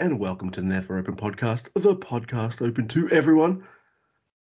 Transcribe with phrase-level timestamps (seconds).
[0.00, 3.64] and welcome to the Never Open Podcast, the podcast open to everyone,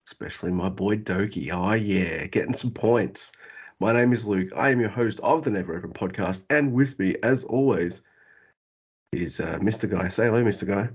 [0.07, 1.51] especially my boy Douki.
[1.51, 3.33] Oh, yeah, getting some points.
[3.81, 4.51] My name is Luke.
[4.55, 8.03] I am your host of the Never Open Podcast, and with me, as always,
[9.11, 9.89] is uh, Mr.
[9.89, 10.07] Guy.
[10.07, 10.65] Say hello, Mr.
[10.65, 10.87] Guy.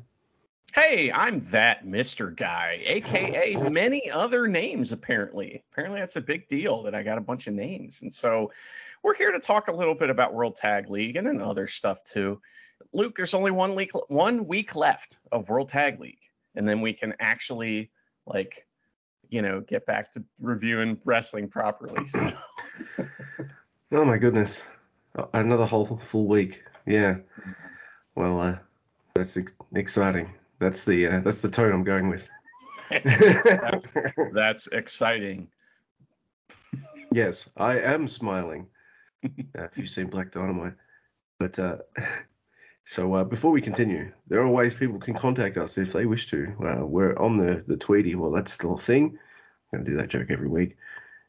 [0.72, 2.34] Hey, I'm that Mr.
[2.34, 5.62] Guy, aka many other names, apparently.
[5.72, 8.00] Apparently, that's a big deal that I got a bunch of names.
[8.00, 8.50] And so
[9.02, 12.02] we're here to talk a little bit about World Tag League and then other stuff
[12.02, 12.41] too.
[12.93, 16.19] Luke, there's only one week one week left of World Tag League,
[16.55, 17.91] and then we can actually
[18.27, 18.67] like,
[19.28, 22.06] you know, get back to reviewing wrestling properly.
[22.06, 22.33] So.
[23.92, 24.67] oh my goodness,
[25.33, 26.62] another whole full week.
[26.86, 27.17] Yeah.
[28.14, 28.58] Well, uh,
[29.14, 30.33] that's ex- exciting.
[30.58, 32.28] That's the uh, that's the tone I'm going with.
[32.91, 33.86] that's,
[34.33, 35.48] that's exciting.
[37.12, 38.67] Yes, I am smiling.
[39.25, 40.75] Uh, if you've seen Black Dynamite,
[41.39, 41.78] but uh,
[42.84, 46.28] so uh, before we continue, there are ways people can contact us if they wish
[46.28, 46.54] to.
[46.62, 48.14] Uh, we're on the the Tweety.
[48.14, 49.18] Well, that's still a thing.
[49.72, 50.77] I'm gonna do that joke every week.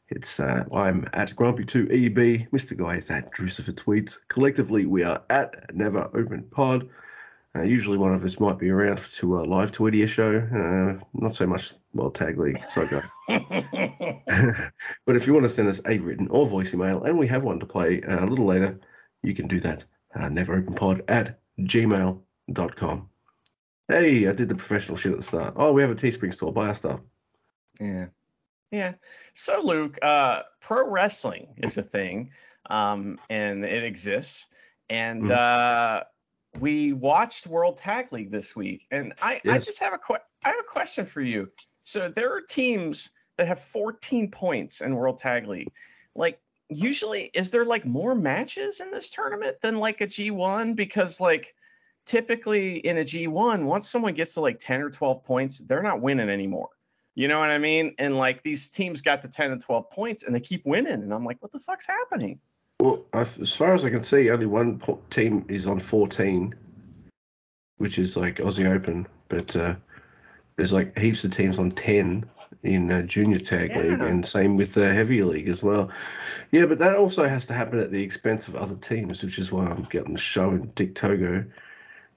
[0.08, 2.50] It's uh, I'm at Grumpy2EB.
[2.50, 2.76] Mr.
[2.76, 4.20] Guy is at Drucifer Tweets.
[4.28, 6.90] Collectively, we are at Never Open Pod.
[7.56, 10.36] Uh, usually, one of us might be around to a live Tweety show.
[10.36, 12.60] Uh, not so much well tag league.
[12.68, 13.10] Sorry, guys.
[15.06, 17.42] but if you want to send us a written or voice email, and we have
[17.42, 18.78] one to play uh, a little later,
[19.22, 19.84] you can do that.
[20.14, 23.08] Uh, neveropenpod at gmail.com.
[23.88, 25.54] Hey, I did the professional shit at the start.
[25.56, 26.52] Oh, we have a Teespring store.
[26.52, 27.00] Buy our stuff.
[27.80, 28.06] Yeah.
[28.72, 28.94] Yeah.
[29.34, 32.30] So, Luke, uh, pro wrestling is a thing,
[32.68, 34.46] um, and it exists.
[34.90, 35.30] And mm.
[35.30, 36.04] uh,
[36.58, 39.54] we watched World Tag League this week, and I, yes.
[39.54, 41.48] I just have a que- I have a question for you.
[41.84, 45.70] So there are teams that have 14 points in World Tag League.
[46.14, 50.76] Like, usually, is there like more matches in this tournament than like a G1?
[50.76, 51.54] Because like
[52.04, 56.00] typically in a G1, once someone gets to like 10 or 12 points, they're not
[56.00, 56.68] winning anymore.
[57.14, 57.94] You know what I mean?
[57.98, 60.92] And like these teams got to 10 and 12 points and they keep winning.
[60.92, 62.38] And I'm like, what the fuck's happening?
[62.80, 66.54] Well, as far as I can see, only one team is on 14,
[67.78, 69.06] which is like Aussie Open.
[69.28, 69.76] But uh,
[70.56, 72.28] there's like heaps of teams on 10
[72.66, 73.82] in uh, Junior Tag yeah.
[73.82, 75.90] League, and same with the Heavy League as well.
[76.50, 79.50] Yeah, but that also has to happen at the expense of other teams, which is
[79.50, 81.44] why I'm getting the Sho and Dick Togo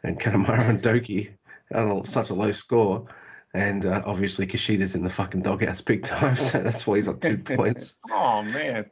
[0.04, 1.30] and Kanemaru and Douki
[1.74, 3.08] on such a low score.
[3.54, 7.20] And uh, obviously Kushida's in the fucking doghouse big time, so that's why he's on
[7.20, 7.96] two points.
[8.12, 8.90] Oh man,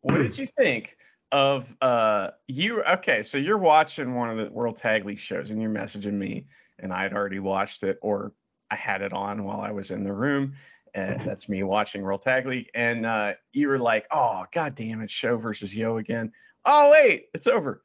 [0.00, 0.96] what did you think
[1.30, 2.82] of uh you?
[2.82, 6.46] Okay, so you're watching one of the World Tag League shows, and you're messaging me,
[6.78, 8.32] and I had already watched it, or
[8.70, 10.54] I had it on while I was in the room.
[10.94, 15.00] And that's me watching World Tag League, and uh, you were like, "Oh, god damn
[15.00, 16.32] it, Sho versus Yo again."
[16.64, 17.82] Oh wait, it's over.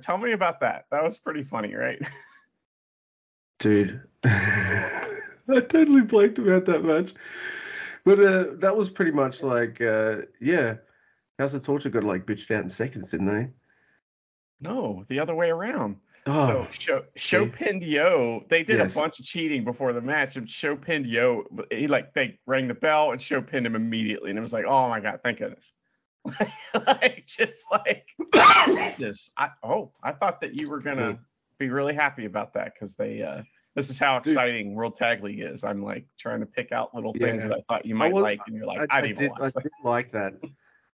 [0.00, 0.86] Tell me about that.
[0.90, 2.00] That was pretty funny, right?
[3.58, 5.10] Dude, I
[5.48, 7.12] totally blanked about that match.
[8.04, 10.76] But uh, that was pretty much like, uh, yeah,
[11.38, 13.50] House of Torture got like bitched out in seconds, didn't they?
[14.60, 15.96] No, the other way around.
[16.26, 16.66] Oh,
[17.16, 18.44] so pinned Yo.
[18.48, 18.96] They did yes.
[18.96, 21.44] a bunch of cheating before the match, and Sho pinned Yo.
[21.70, 24.64] He like they rang the bell and Sho pinned him immediately, and it was like,
[24.64, 25.72] oh my god, thank goodness.
[26.86, 28.06] like just like
[28.96, 29.30] this.
[29.36, 31.18] I, oh, I thought that you were gonna
[31.58, 33.22] be really happy about that because they.
[33.22, 33.42] uh
[33.74, 34.76] this is how exciting Dude.
[34.76, 35.64] World Tag League is.
[35.64, 37.48] I'm like trying to pick out little things yeah.
[37.48, 39.32] that I thought you might was, like, and you're like, I, I, I did, did
[39.82, 40.34] like that.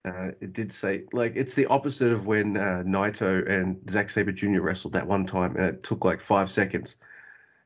[0.05, 4.31] Uh, it did say like it's the opposite of when uh, Naito and Zack Sabre
[4.31, 4.61] Jr.
[4.61, 6.97] wrestled that one time, and it took like five seconds.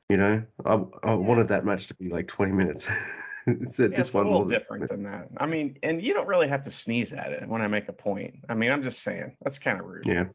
[0.08, 1.16] You know, I, I yeah.
[1.16, 2.88] wanted that match to be like 20 minutes.
[3.48, 5.28] it's, yeah, this it's one a little different than that.
[5.38, 7.94] I mean, and you don't really have to sneeze at it when I make a
[7.94, 8.36] point.
[8.48, 10.06] I mean, I'm just saying that's kind of rude.
[10.06, 10.26] Yeah.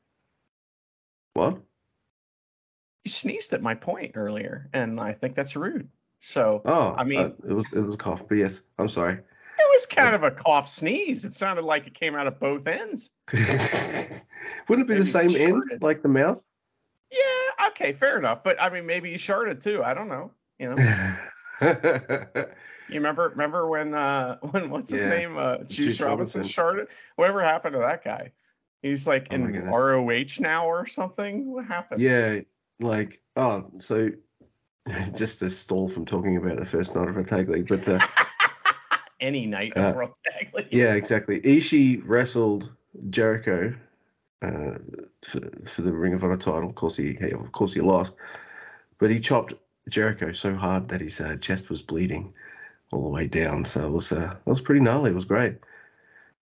[1.33, 1.61] What?
[3.05, 5.89] You sneezed at my point earlier, and I think that's rude.
[6.21, 9.19] So, oh, I mean, uh, it was it was a cough, but yes, I'm sorry.
[9.85, 11.25] Was kind of a cough sneeze.
[11.25, 13.11] It sounded like it came out of both ends.
[13.33, 13.51] Wouldn't
[14.69, 16.43] it be maybe the same end, like the mouth?
[17.11, 18.43] Yeah, okay, fair enough.
[18.43, 19.83] But I mean, maybe you sharded too.
[19.83, 20.31] I don't know.
[20.59, 21.15] You know.
[22.89, 25.09] You remember remember when uh when what's his yeah.
[25.09, 26.89] name uh Juice, Robinson, Robinson sharded?
[27.17, 28.33] Whatever happened to that guy?
[28.83, 31.51] He's like oh in ROH now or something.
[31.51, 32.03] What happened?
[32.03, 32.41] Yeah,
[32.81, 34.11] like oh so
[35.17, 37.99] just to stall from talking about the first night of a tag league, but uh,
[39.21, 40.69] any night of uh, tag league.
[40.71, 41.41] Yeah, exactly.
[41.41, 42.73] Ishii wrestled
[43.11, 43.75] Jericho
[44.43, 44.75] uh,
[45.23, 46.67] for, for the Ring of Honor title.
[46.67, 48.17] Of course he of course he lost,
[48.99, 49.55] but he chopped
[49.89, 52.33] Jericho so hard that his uh, chest was bleeding
[52.93, 53.65] all the way down.
[53.65, 55.11] So it was uh, it was pretty gnarly.
[55.11, 55.57] It was great.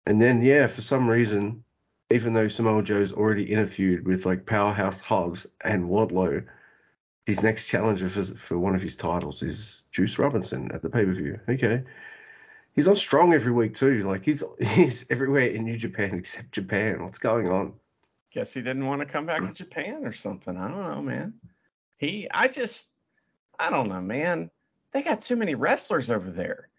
[0.06, 1.63] And then yeah, for some reason,
[2.12, 6.45] even though Samoa Joe's already interviewed with like Powerhouse Hobbs and Wardlow,
[7.25, 11.06] his next challenger for, for one of his titles is Juice Robinson at the pay
[11.06, 11.39] per view.
[11.47, 11.83] Okay.
[12.73, 14.01] He's on strong every week too.
[14.01, 17.03] Like he's he's everywhere in New Japan except Japan.
[17.03, 17.73] What's going on?
[18.31, 20.56] Guess he didn't want to come back to Japan or something.
[20.56, 21.33] I don't know, man.
[21.97, 22.88] He I just
[23.59, 24.50] I don't know, man.
[24.91, 26.69] They got too many wrestlers over there.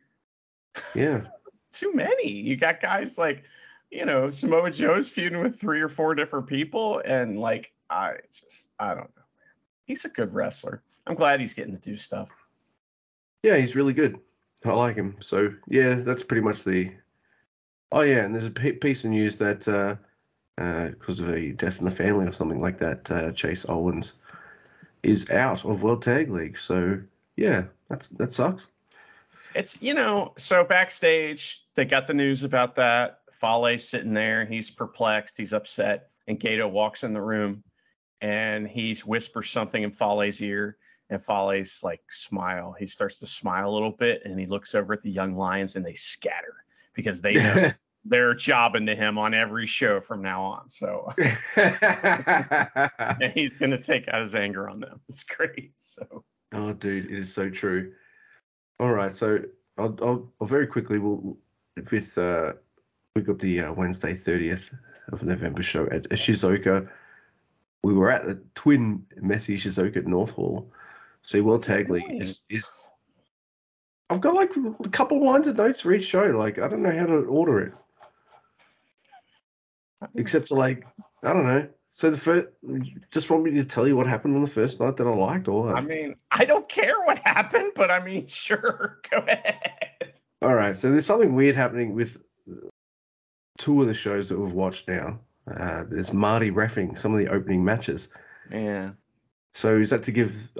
[0.94, 1.22] Yeah.
[1.72, 2.30] too many.
[2.30, 3.44] You got guys like,
[3.90, 8.70] you know, Samoa Joe's feuding with three or four different people, and like I just
[8.78, 9.54] I don't know, man.
[9.84, 10.82] He's a good wrestler.
[11.06, 12.30] I'm glad he's getting to do stuff.
[13.42, 14.18] Yeah, he's really good.
[14.64, 15.16] I like him.
[15.20, 16.92] So yeah, that's pretty much the.
[17.90, 19.96] Oh yeah, and there's a piece of news that uh,
[20.58, 24.14] uh, because of a death in the family or something like that, uh, Chase Owens
[25.02, 26.58] is out of World Tag League.
[26.58, 27.00] So
[27.36, 28.68] yeah, that's that sucks.
[29.54, 33.20] It's you know, so backstage they got the news about that.
[33.32, 37.64] Fale's sitting there, he's perplexed, he's upset, and Gedo walks in the room
[38.20, 40.76] and he whispers something in Fale's ear,
[41.12, 42.74] and Fale's like smile.
[42.78, 45.76] He starts to smile a little bit, and he looks over at the young lions,
[45.76, 46.64] and they scatter
[46.94, 47.70] because they know
[48.06, 50.68] they're jobbing to him on every show from now on.
[50.70, 51.12] So
[51.56, 55.00] and he's gonna take out his anger on them.
[55.08, 55.72] It's great.
[55.76, 56.24] So.
[56.52, 57.92] Oh, dude, it is so true.
[58.80, 59.40] All right, so
[59.76, 61.36] I'll, I'll, I'll very quickly we'll
[61.90, 62.54] with uh
[63.14, 64.74] we got the uh, Wednesday 30th
[65.12, 66.88] of November show at Shizuoka.
[67.82, 70.72] We were at the Twin Messe Shizuoka at North Hall.
[71.24, 72.88] So World Tag League is, is
[74.10, 74.50] I've got like
[74.84, 76.24] a couple lines of notes for each show.
[76.26, 77.72] Like I don't know how to order it
[80.14, 80.84] except to like
[81.22, 81.68] I don't know.
[81.94, 82.48] So the first,
[83.10, 85.46] just want me to tell you what happened on the first night that I liked,
[85.46, 90.14] or I mean, I don't care what happened, but I mean, sure, go ahead.
[90.40, 92.16] All right, so there's something weird happening with
[93.58, 95.20] two of the shows that we've watched now.
[95.46, 98.08] Uh, there's Marty refing some of the opening matches.
[98.50, 98.92] Yeah.
[99.52, 100.50] So is that to give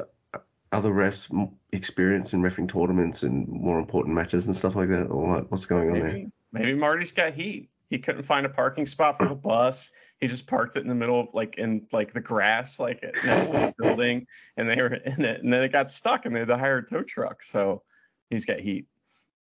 [0.73, 5.43] other refs experience in refing tournaments and more important matches and stuff like that, or
[5.49, 6.33] what's going on maybe, there?
[6.53, 7.69] Maybe Marty's got heat.
[7.91, 9.91] He couldn't find a parking spot for the bus.
[10.19, 13.51] He just parked it in the middle of like in like the grass, like next
[13.51, 14.27] to the building,
[14.57, 16.79] and they were in it, and then it got stuck, and they had to hire
[16.79, 17.43] a tow truck.
[17.43, 17.83] So
[18.31, 18.87] he's got heat.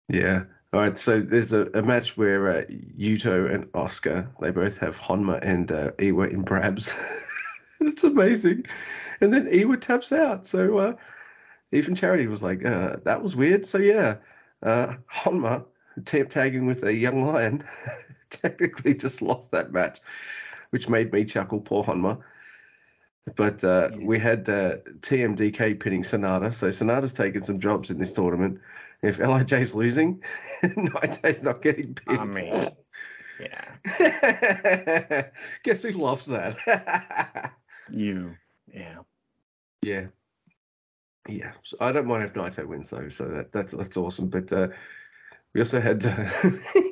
[0.07, 0.43] Yeah.
[0.71, 0.97] All right.
[0.97, 5.71] So there's a, a match where uh, Yuto and Oscar they both have Honma and
[5.71, 6.93] uh, Iwa in Brabs.
[7.81, 8.65] it's amazing.
[9.21, 10.45] And then Iwa taps out.
[10.45, 10.95] So uh,
[11.71, 13.65] even Charity was like, uh, that was weird.
[13.65, 14.17] So yeah,
[14.61, 15.65] uh, Honma
[16.05, 17.63] tap tagging with a young lion
[18.29, 19.99] technically just lost that match,
[20.71, 21.59] which made me chuckle.
[21.59, 22.21] Poor Honma.
[23.35, 24.05] But uh, yeah.
[24.05, 26.53] we had uh, TMDK pinning Sanada.
[26.53, 28.59] so Sanada's taken some jobs in this tournament.
[29.01, 30.23] If Lij's losing,
[30.63, 32.19] Naito's not getting pinned.
[32.19, 32.69] I mean,
[33.39, 35.29] yeah.
[35.63, 37.53] Guess who loves that?
[37.91, 38.35] You,
[38.73, 38.99] yeah.
[39.81, 40.07] Yeah.
[41.27, 41.51] Yeah.
[41.63, 44.29] So I don't mind if Naito wins though, so that, that's that's awesome.
[44.29, 44.69] But uh,
[45.53, 46.09] we also had uh,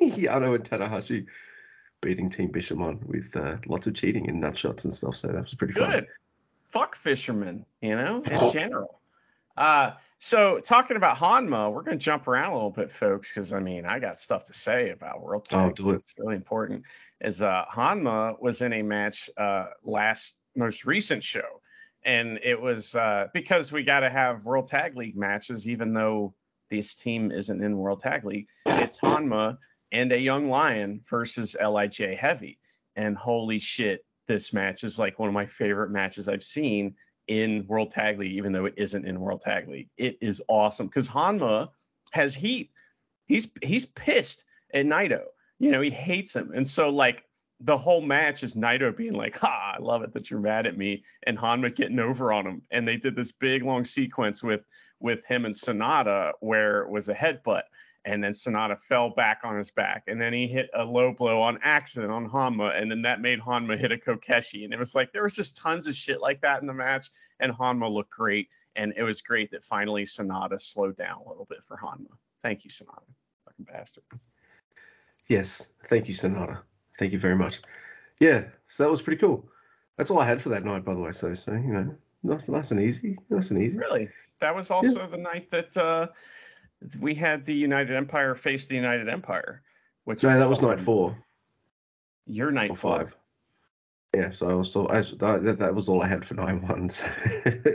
[0.02, 1.26] Yano and Tanahashi
[2.00, 5.16] beating Team Bishamon with uh, lots of cheating and nut shots and stuff.
[5.16, 5.90] So that was pretty good.
[5.90, 6.06] Fun.
[6.70, 9.00] Fuck fishermen, you know, in general.
[9.56, 13.60] Uh, so talking about Honma, we're gonna jump around a little bit, folks, because I
[13.60, 15.70] mean I got stuff to say about World Tag.
[15.70, 15.96] Oh, do it.
[15.96, 16.84] It's really important.
[17.20, 21.60] Is uh, Honma was in a match uh, last most recent show,
[22.04, 26.34] and it was uh, because we got to have World Tag League matches, even though
[26.70, 28.46] this team isn't in World Tag League.
[28.66, 29.58] It's Honma
[29.92, 32.58] and a young lion versus Lij Heavy.
[32.96, 36.94] And holy shit, this match is like one of my favorite matches I've seen
[37.26, 39.88] in World Tag League, even though it isn't in World Tag League.
[39.96, 41.68] It is awesome because Honma
[42.12, 42.70] has heat.
[43.26, 45.24] He's he's pissed at Naito.
[45.58, 46.52] You know, he hates him.
[46.54, 47.24] And so like
[47.60, 50.76] the whole match is Naito being like, "Ha, I love it that you're mad at
[50.76, 52.62] me," and Honma getting over on him.
[52.70, 54.66] And they did this big long sequence with
[55.00, 57.62] with him and Sanada where it was a headbutt.
[58.04, 60.04] And then Sanada fell back on his back.
[60.06, 63.40] And then he hit a low blow on accident on Honma, And then that made
[63.40, 64.64] Honma hit a Kokeshi.
[64.64, 67.10] And it was like there was just tons of shit like that in the match.
[67.40, 68.48] And Honma looked great.
[68.76, 72.06] And it was great that finally Sanada slowed down a little bit for Honma.
[72.42, 73.02] Thank you, Sanada,
[73.44, 74.04] Fucking bastard.
[75.26, 75.72] Yes.
[75.86, 76.62] Thank you, Sanada.
[76.98, 77.60] Thank you very much.
[78.20, 78.44] Yeah.
[78.66, 79.48] So that was pretty cool.
[79.96, 81.12] That's all I had for that night, by the way.
[81.12, 83.16] So, so you know, nice, nice and easy.
[83.30, 83.78] Nice and easy.
[83.78, 84.10] Really?
[84.40, 85.06] that was also yeah.
[85.06, 86.08] the night that uh,
[87.00, 89.62] we had the United Empire face the United Empire.
[90.04, 91.16] Which no, that was night four.
[92.26, 93.14] Your night five.
[94.14, 97.04] Yeah, so I was so I, that, that was all I had for nine ones.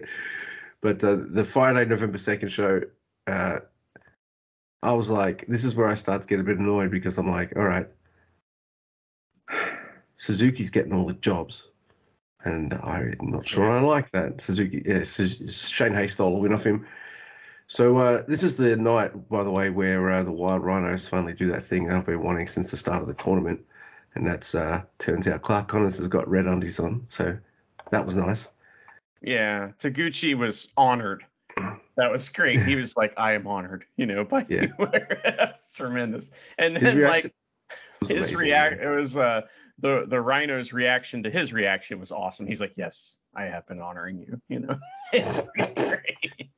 [0.81, 2.81] but uh, the Friday, November second show,
[3.27, 3.59] uh,
[4.81, 7.29] I was like, this is where I start to get a bit annoyed because I'm
[7.29, 7.87] like, all right,
[10.23, 11.67] Suzuki's getting all the jobs.
[12.45, 13.69] and I'm not sure.
[13.69, 14.39] I like that.
[14.39, 16.87] Suzuki, yeah, Shane Haste stole a win off him.
[17.67, 21.33] So uh, this is the night, by the way, where uh, the Wild Rhinos finally
[21.33, 23.65] do that thing I've been wanting since the start of the tournament,
[24.15, 27.37] and that's uh, turns out Clark Connors has got red undies on, so
[27.91, 28.47] that was nice.
[29.21, 31.25] Yeah, Taguchi was honored.
[31.97, 32.61] That was great.
[32.63, 34.67] He was like, "I am honored," you know, by yeah.
[34.79, 34.87] you.
[35.23, 36.31] that's tremendous.
[36.57, 37.33] And then like
[38.07, 39.41] his react, it was uh
[39.79, 42.47] the the rhino's reaction to his reaction was awesome.
[42.47, 44.79] He's like, "Yes, I have been honoring you." You know,
[45.13, 46.49] it's great.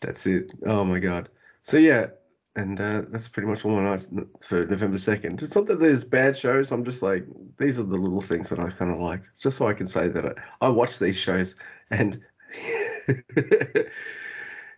[0.00, 0.52] That's it.
[0.66, 1.28] Oh my god.
[1.62, 2.08] So yeah,
[2.54, 4.08] and uh, that's pretty much all my nights
[4.40, 5.42] for November second.
[5.42, 6.72] It's not that there's bad shows.
[6.72, 7.26] I'm just like
[7.58, 10.08] these are the little things that I kind of liked, just so I can say
[10.08, 11.56] that I, I watched these shows
[11.90, 12.22] and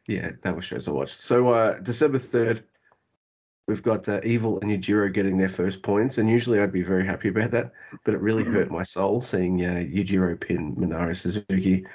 [0.07, 1.21] yeah, that was shows I watched.
[1.21, 2.65] So uh, December third,
[3.69, 7.07] we've got uh, Evil and Yujiro getting their first points, and usually I'd be very
[7.07, 7.73] happy about that,
[8.03, 8.55] but it really mm-hmm.
[8.55, 11.87] hurt my soul seeing uh, Yujiro pin Minoru Suzuki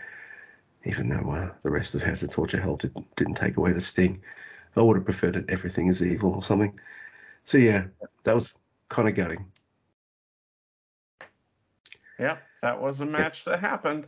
[0.86, 3.82] even though uh, the rest of House of Torture Hell did, didn't take away the
[3.82, 4.22] sting.
[4.76, 6.80] I would have preferred it everything is evil or something.
[7.44, 7.86] So yeah,
[8.24, 8.54] that was
[8.90, 9.46] kind of gutting.
[12.20, 13.54] Yep, that was a match yep.
[13.54, 14.08] that happened.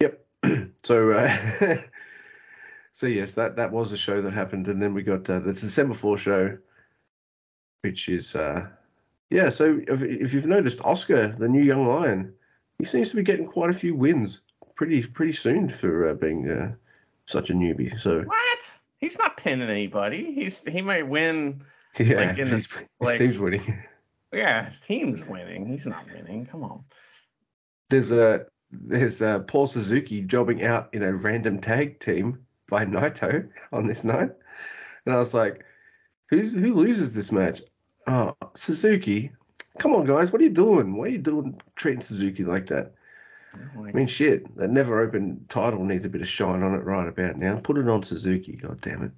[0.00, 0.26] Yep.
[0.82, 1.36] so uh,
[2.92, 5.52] so yes, that that was a show that happened, and then we got uh, the
[5.52, 6.58] December four show,
[7.82, 8.68] which is uh,
[9.30, 9.50] yeah.
[9.50, 12.34] So if, if you've noticed, Oscar, the new young lion,
[12.78, 14.42] he seems to be getting quite a few wins
[14.74, 16.72] pretty pretty soon for uh, being uh,
[17.26, 17.98] such a newbie.
[17.98, 18.58] So what?
[18.98, 20.32] He's not pinning anybody.
[20.34, 21.62] He's he might win.
[21.98, 23.82] Yeah, like his, the, like, team's winning.
[24.32, 25.66] Yeah, his team's winning.
[25.66, 26.46] He's not winning.
[26.46, 26.84] Come on.
[27.88, 33.48] There's a there's a Paul Suzuki jobbing out in a random tag team by Naito
[33.72, 34.30] on this night,
[35.04, 35.64] and I was like,
[36.28, 37.60] who's who loses this match?
[38.06, 39.32] Oh, Suzuki.
[39.78, 40.96] Come on, guys, what are you doing?
[40.96, 42.94] Why are you doing treating Suzuki like that?
[43.54, 47.08] I mean, shit, that never open title needs a bit of shine on it right
[47.08, 47.58] about now.
[47.58, 49.10] Put it on Suzuki, god damn it.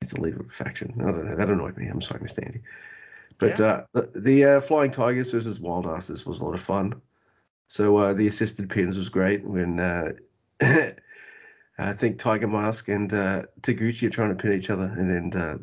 [0.00, 0.94] He's the leader of a faction.
[1.00, 1.36] I don't know.
[1.36, 1.86] That annoyed me.
[1.86, 2.44] I'm sorry, Mr.
[2.44, 2.60] Andy.
[3.38, 3.66] But yeah.
[3.66, 7.00] uh, the, the uh, Flying Tigers versus Wild Asses was a lot of fun.
[7.68, 10.12] So uh, the assisted pins was great when uh,
[11.78, 15.40] I think Tiger Mask and uh, Taguchi are trying to pin each other, and then
[15.40, 15.58] uh,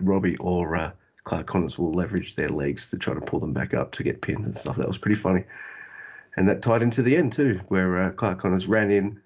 [0.00, 3.92] Robbie or Clark Connors will leverage their legs to try to pull them back up
[3.92, 4.76] to get pins and stuff.
[4.76, 5.44] That was pretty funny
[6.38, 9.20] and that tied into the end too, where uh, Clark Connors ran in,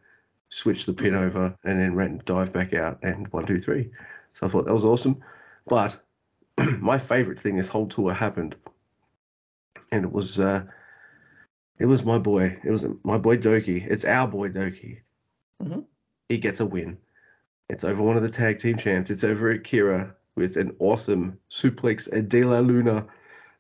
[0.49, 3.91] switched the pin over, and then ran dive back out and one two three.
[4.33, 5.23] So I thought that was awesome.
[5.67, 6.01] But
[6.81, 8.57] my favourite thing this whole tour happened,
[9.93, 10.65] and it was uh,
[11.79, 12.59] it was my boy.
[12.65, 13.87] It was my boy Douki.
[13.87, 15.01] It's our boy Douki.
[15.63, 15.81] Mm-hmm.
[16.29, 16.99] He gets a win.
[17.69, 19.11] It's over one of the tag team champs.
[19.11, 23.07] It's over Akira with an awesome suplex de la Luna.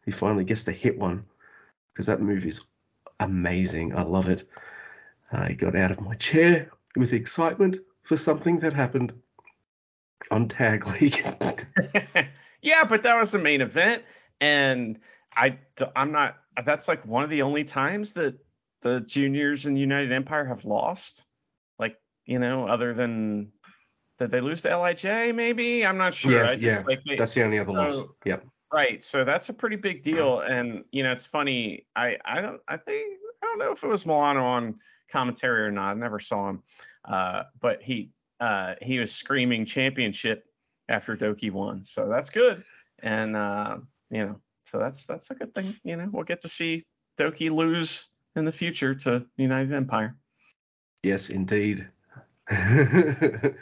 [0.04, 1.25] He finally gets to hit one
[1.92, 2.62] because that move is
[3.21, 3.97] amazing.
[3.97, 4.44] I love it.
[5.30, 9.12] I got out of my chair with excitement for something that happened
[10.30, 11.25] on Tag League.
[12.62, 14.02] yeah, but that was the main event,
[14.40, 14.99] and
[15.35, 15.59] I
[15.97, 16.37] I'm not.
[16.64, 18.38] That's like one of the only times that
[18.82, 21.25] the juniors in United Empire have lost.
[22.26, 23.52] You know, other than
[24.19, 25.05] did they lose to Lij?
[25.35, 26.33] Maybe I'm not sure.
[26.33, 26.83] Yeah, just, yeah.
[26.87, 28.05] Like, they, that's the only other so, loss.
[28.25, 28.47] Yep.
[28.73, 29.02] Right.
[29.02, 30.41] So that's a pretty big deal.
[30.41, 31.87] And you know, it's funny.
[31.97, 34.79] I I don't I think I don't know if it was Milano on
[35.11, 35.91] commentary or not.
[35.91, 36.62] I never saw him.
[37.05, 38.11] Uh, but he
[38.41, 40.47] uh, he was screaming championship
[40.88, 41.85] after Douki won.
[41.85, 42.64] So that's good.
[43.00, 43.79] And uh,
[44.11, 45.76] you know, so that's that's a good thing.
[45.85, 46.85] You know, we'll get to see
[47.19, 50.17] Douki lose in the future to United Empire.
[51.02, 51.88] Yes, indeed.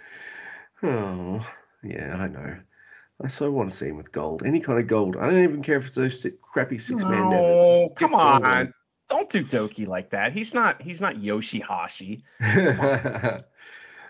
[0.82, 1.46] oh,
[1.82, 2.56] yeah, I know.
[3.22, 4.42] I so want to see him with gold.
[4.44, 5.16] Any kind of gold.
[5.16, 8.72] I don't even care if it's those crappy six man Oh, come on.
[9.10, 10.32] Don't do Douki like that.
[10.32, 12.22] He's not he's not Yoshihashi.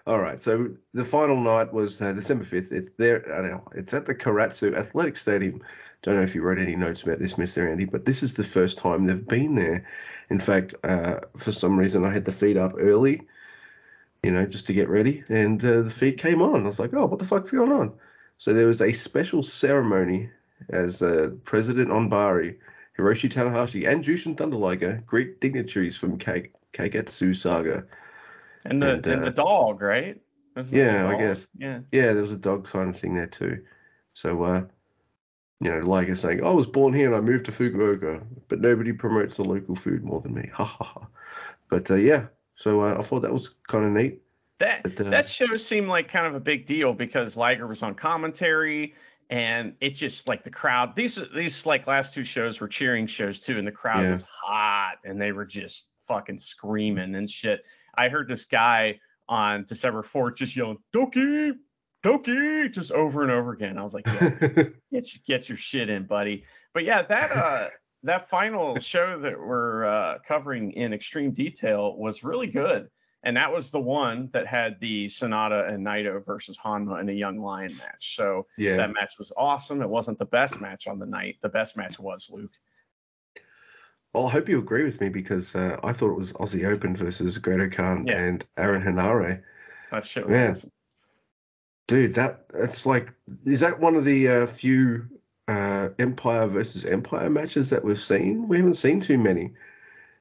[0.07, 0.39] All right.
[0.41, 2.73] So the final night was uh, December 5th.
[2.73, 3.25] It's there.
[3.33, 3.69] I don't know.
[3.75, 5.63] It's at the Karatsu Athletic Stadium.
[6.03, 7.71] Don't know if you wrote any notes about this, Mr.
[7.71, 9.87] Andy, but this is the first time they've been there.
[10.31, 13.23] In fact, uh, for some reason, I had the feed up early,
[14.23, 16.63] you know, just to get ready, and uh, the feed came on.
[16.63, 17.93] I was like, oh, what the fuck's going on?
[18.39, 20.31] So there was a special ceremony
[20.69, 22.57] as uh, President Ohbari,
[22.99, 27.87] Hiroshi Tanahashi, and Jushin Thunder Liger greet dignitaries from K- Keigetsu Saga.
[28.65, 30.21] And the and, and uh, the dog, right?
[30.71, 31.49] Yeah, I guess.
[31.57, 31.81] Yeah.
[31.93, 33.65] Yeah, there was a dog kind of thing there too.
[34.13, 34.65] So, uh,
[35.61, 38.93] you know, Liger saying, I was born here and I moved to Fukuoka, but nobody
[38.93, 40.51] promotes the local food more than me.
[40.53, 41.07] Ha ha ha.
[41.69, 42.27] But uh, yeah,
[42.61, 44.21] so uh, I thought that was kind of neat.
[44.59, 47.83] That but, uh, that show seemed like kind of a big deal because Liger was
[47.83, 48.93] on commentary
[49.31, 50.95] and it just like the crowd.
[50.95, 54.13] These these like last two shows were cheering shows too, and the crowd yeah.
[54.13, 57.65] was hot, and they were just fucking screaming and shit.
[57.95, 61.55] I heard this guy on December 4th just yelling Douki,
[62.03, 63.79] Douki, just over and over again.
[63.79, 66.45] I was like, yeah, get get your shit in, buddy.
[66.75, 67.69] But yeah, that uh
[68.03, 72.89] that final show that we're uh, covering in extreme detail was really good.
[73.23, 77.13] And that was the one that had the Sanada and Naito versus Honma in a
[77.13, 78.17] Young Lion match.
[78.17, 78.77] So yeah.
[78.77, 79.83] that match was awesome.
[79.83, 81.37] It wasn't the best match on the night.
[81.43, 82.53] The best match was Luke.
[84.15, 86.97] Well, I hope you agree with me because uh, I thought it was Aussie Open
[86.97, 88.19] versus Great-O-Khan yeah.
[88.19, 89.43] and Aaron Henare.
[89.93, 90.51] That shit was Man.
[90.53, 90.73] awesome.
[91.89, 93.13] Dude, that that's like,
[93.45, 95.09] is that one of the uh, few
[95.51, 98.47] uh, Empire versus Empire matches that we've seen.
[98.47, 99.53] We haven't seen too many.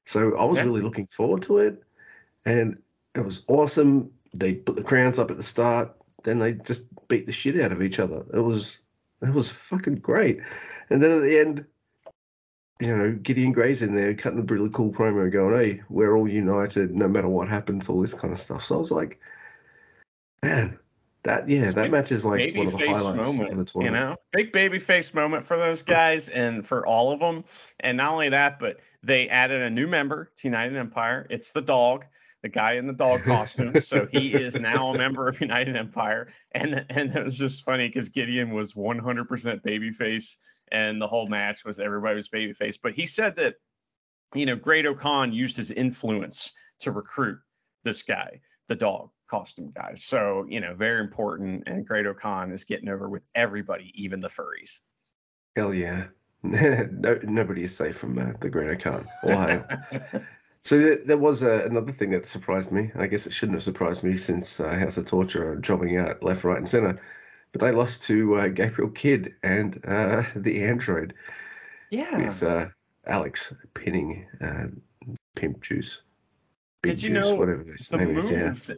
[0.06, 0.64] So I was yeah.
[0.64, 1.84] really looking forward to it.
[2.46, 2.82] And
[3.14, 4.12] it was awesome.
[4.36, 7.72] They put the crowns up at the start, then they just beat the shit out
[7.72, 8.26] of each other.
[8.34, 8.80] It was
[9.22, 10.40] it was fucking great.
[10.90, 11.66] And then at the end,
[12.80, 16.28] you know, Gideon Grey's in there cutting a really cool promo going, Hey, we're all
[16.28, 18.64] united no matter what happens, all this kind of stuff.
[18.64, 19.20] So I was like,
[20.42, 20.80] Man,
[21.24, 23.96] that yeah, that match is like one of the highlights moment, of the tournament.
[23.96, 27.44] You know, big baby face moment for those guys and for all of them.
[27.82, 31.28] And not only that, but they added a new member to United Empire.
[31.30, 32.06] It's the dog,
[32.42, 33.82] the guy in the dog costume.
[33.82, 36.30] so he is now a member of United Empire.
[36.54, 40.38] And and it was just funny because Gideon was 100% babyface,
[40.72, 42.80] and the whole match was everybody was babyface.
[42.82, 43.56] But he said that
[44.34, 47.40] you know Great-O-Khan used his influence to recruit
[47.84, 50.04] this guy, the dog costume guys.
[50.04, 51.64] So, you know, very important.
[51.68, 54.80] And Great-O-Khan is getting over with everybody, even the furries.
[55.56, 56.08] Hell yeah.
[56.44, 59.08] no, nobody is safe from uh, the Great-O-Khan.
[59.24, 59.66] Ohio.
[60.62, 62.92] so there, there was uh, another thing that surprised me.
[62.96, 66.24] I guess it shouldn't have surprised me since uh, House of Torture are jobbing out
[66.24, 67.00] left, right, and center.
[67.52, 71.14] But they lost to uh, Gabriel Kidd and uh, the android.
[71.90, 72.18] Yeah.
[72.18, 72.68] With uh,
[73.08, 74.28] Alex pinning
[75.36, 76.04] Pimp Juice.
[76.82, 78.32] Big Did you juice, know whatever the name move is,
[78.70, 78.76] yeah.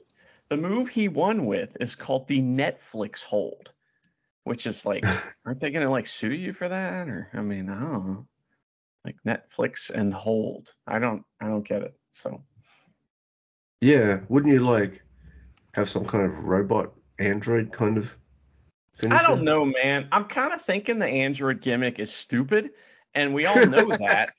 [0.51, 3.71] The move he won with is called the Netflix hold,
[4.43, 5.05] which is like,
[5.45, 7.07] aren't they gonna like sue you for that?
[7.07, 8.27] Or I mean, I don't know.
[9.05, 10.73] Like Netflix and hold.
[10.85, 11.93] I don't I don't get it.
[12.11, 12.43] So
[13.79, 15.01] Yeah, wouldn't you like
[15.73, 18.17] have some kind of robot android kind of
[18.99, 19.23] finisher?
[19.23, 20.09] I don't know, man.
[20.11, 22.71] I'm kind of thinking the android gimmick is stupid,
[23.13, 24.31] and we all know that.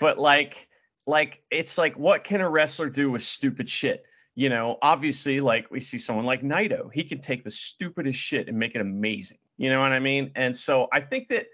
[0.00, 0.66] But like
[1.06, 4.06] like it's like what can a wrestler do with stupid shit?
[4.38, 8.46] You know, obviously, like we see someone like Naito, he can take the stupidest shit
[8.46, 9.38] and make it amazing.
[9.56, 10.30] You know what I mean?
[10.36, 11.46] And so I think that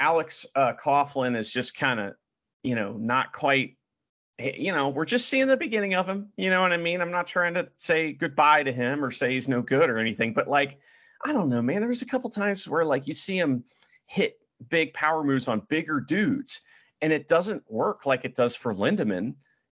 [0.00, 2.14] Alex uh, Coughlin is just kind of,
[2.64, 3.76] you know, not quite.
[4.40, 6.32] You know, we're just seeing the beginning of him.
[6.36, 7.00] You know what I mean?
[7.00, 10.34] I'm not trying to say goodbye to him or say he's no good or anything,
[10.34, 10.80] but like,
[11.24, 11.78] I don't know, man.
[11.78, 13.62] There was a couple times where like you see him
[14.06, 16.62] hit big power moves on bigger dudes,
[17.00, 19.34] and it doesn't work like it does for Lindaman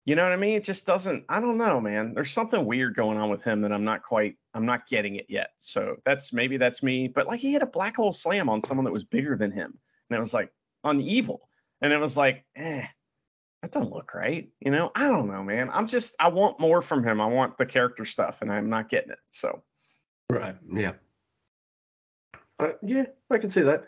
[0.08, 0.56] you know what I mean?
[0.56, 1.24] It just doesn't.
[1.28, 2.14] I don't know, man.
[2.14, 4.36] There's something weird going on with him that I'm not quite.
[4.54, 5.50] I'm not getting it yet.
[5.58, 7.08] So that's maybe that's me.
[7.08, 9.78] But like he had a black hole slam on someone that was bigger than him,
[10.08, 10.50] and it was like
[10.82, 11.50] on evil,
[11.82, 12.86] and it was like, eh,
[13.60, 14.48] that doesn't look right.
[14.60, 14.90] You know?
[14.94, 15.68] I don't know, man.
[15.70, 16.16] I'm just.
[16.18, 17.20] I want more from him.
[17.20, 19.18] I want the character stuff, and I'm not getting it.
[19.28, 19.62] So.
[20.30, 20.56] Right.
[20.72, 20.92] Yeah.
[22.58, 23.84] Uh, yeah, I can see that.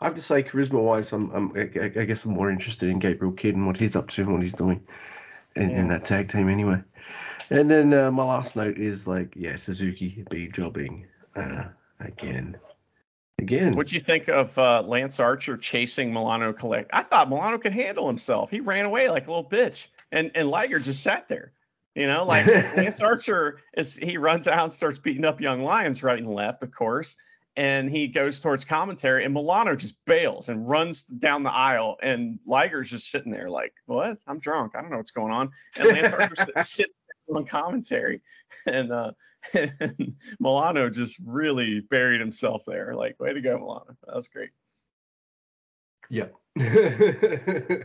[0.00, 3.34] I have to say, charisma-wise, I'm, I'm I, I guess I'm more interested in Gabriel
[3.34, 4.86] Kidd and what he's up to and what he's doing
[5.56, 5.80] in, yeah.
[5.80, 6.82] in that tag team anyway.
[7.50, 11.64] And then uh, my last note is like, yeah, Suzuki be jobbing uh,
[11.98, 12.56] again.
[13.38, 13.74] Again.
[13.74, 16.90] What'd you think of uh, Lance Archer chasing Milano Collect?
[16.92, 18.50] I thought Milano could handle himself.
[18.50, 21.52] He ran away like a little bitch, and and Liger just sat there.
[21.94, 26.02] You know, like Lance Archer is he runs out and starts beating up young lions
[26.02, 27.16] right and left, of course
[27.60, 32.38] and he goes towards commentary, and Milano just bails and runs down the aisle, and
[32.46, 34.16] Liger's just sitting there like, "What?
[34.26, 34.72] I'm drunk.
[34.74, 36.94] I don't know what's going on." And Lance Archer sits
[37.28, 38.22] on commentary,
[38.64, 39.12] and, uh,
[39.52, 42.94] and Milano just really buried himself there.
[42.94, 43.94] Like, way to go, Milano.
[44.06, 44.52] That was great.
[46.08, 46.28] Yeah.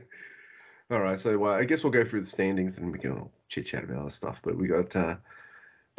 [0.89, 3.33] all right, so uh, I guess we'll go through the standings and we can all
[3.49, 4.39] chit chat about other stuff.
[4.41, 5.17] But we got uh,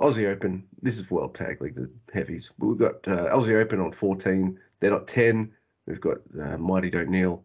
[0.01, 0.65] Aussie Open.
[0.83, 2.51] This is World Tag League, the heavies.
[2.59, 4.59] We've got uh, Aussie Open on 14.
[4.81, 5.53] They're not 10.
[5.87, 7.43] We've got uh, Mighty Don't Kneel,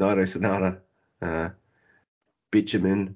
[0.00, 0.80] Naito Sanada,
[1.22, 1.50] uh,
[2.50, 3.14] Bitumen,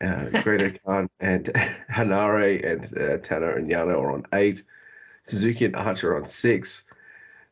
[0.00, 1.44] uh, Great-O-Khan, and
[1.90, 4.62] Henare and uh, Tanner and Yano are on eight.
[5.24, 6.84] Suzuki and Archer on six.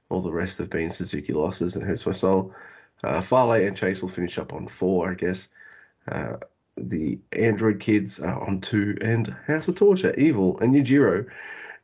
[0.08, 2.54] All the rest have been Suzuki losses and hurts my soul.
[3.02, 5.48] Uh, Fale and Chase will finish up on four, I guess.
[6.80, 11.26] The Android kids are on two, and House of Torture, Evil, and Yujiro.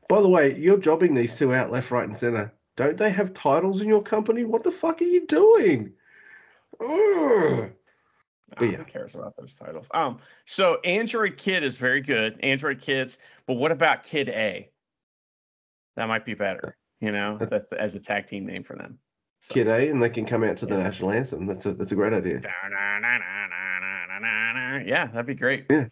[0.08, 2.52] By the way, you're jobbing these two out left, right, and center.
[2.76, 4.44] Don't they have titles in your company?
[4.44, 5.92] What the fuck are you doing?
[6.80, 7.70] Ugh.
[8.56, 8.76] But yeah.
[8.78, 9.86] Who cares about those titles?
[9.92, 12.38] Um, so Android Kid is very good.
[12.42, 14.70] Android Kids, but what about Kid A?
[15.96, 18.98] That might be better, you know, that, as a tag team name for them.
[19.40, 19.54] So.
[19.54, 20.84] Kid A, and they can come out to the yeah.
[20.84, 21.46] national anthem.
[21.46, 22.40] That's a that's a great idea.
[24.22, 25.66] Yeah, that'd be great.
[25.70, 25.88] Yeah,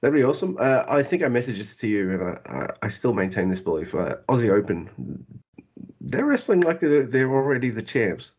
[0.00, 0.56] that'd be awesome.
[0.58, 3.60] Uh, I think I messaged this to you, and I, I, I still maintain this
[3.60, 3.94] belief.
[3.94, 5.24] Uh, Aussie Open,
[6.00, 8.32] they're wrestling like they're, they're already the champs.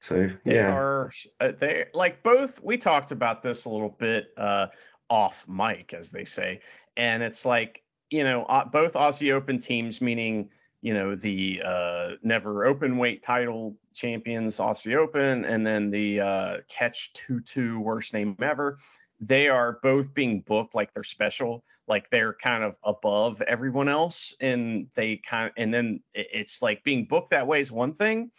[0.00, 2.62] So they yeah, are uh, they like both.
[2.62, 4.68] We talked about this a little bit uh,
[5.10, 6.60] off mic, as they say,
[6.96, 12.10] and it's like you know uh, both Aussie Open teams, meaning you know the uh,
[12.22, 18.12] never open weight title champions Aussie Open, and then the uh, Catch Two Two worst
[18.14, 18.76] name ever.
[19.20, 24.32] They are both being booked like they're special, like they're kind of above everyone else,
[24.40, 28.30] and they kind of, and then it's like being booked that way is one thing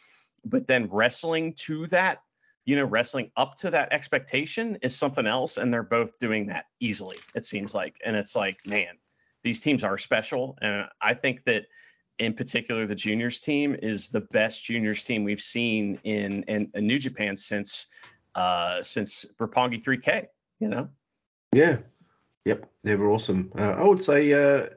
[0.46, 2.20] but then wrestling to that
[2.66, 6.66] you know wrestling up to that expectation is something else and they're both doing that
[6.80, 8.98] easily it seems like and it's like man
[9.44, 11.66] these teams are special and i think that
[12.20, 16.88] in particular the juniors team is the best juniors team we've seen in in, in
[16.88, 17.88] new japan since
[18.36, 20.28] uh since Roppongi 3k
[20.60, 20.90] you know
[21.54, 21.78] yeah
[22.46, 24.68] yep they were awesome uh, i would say uh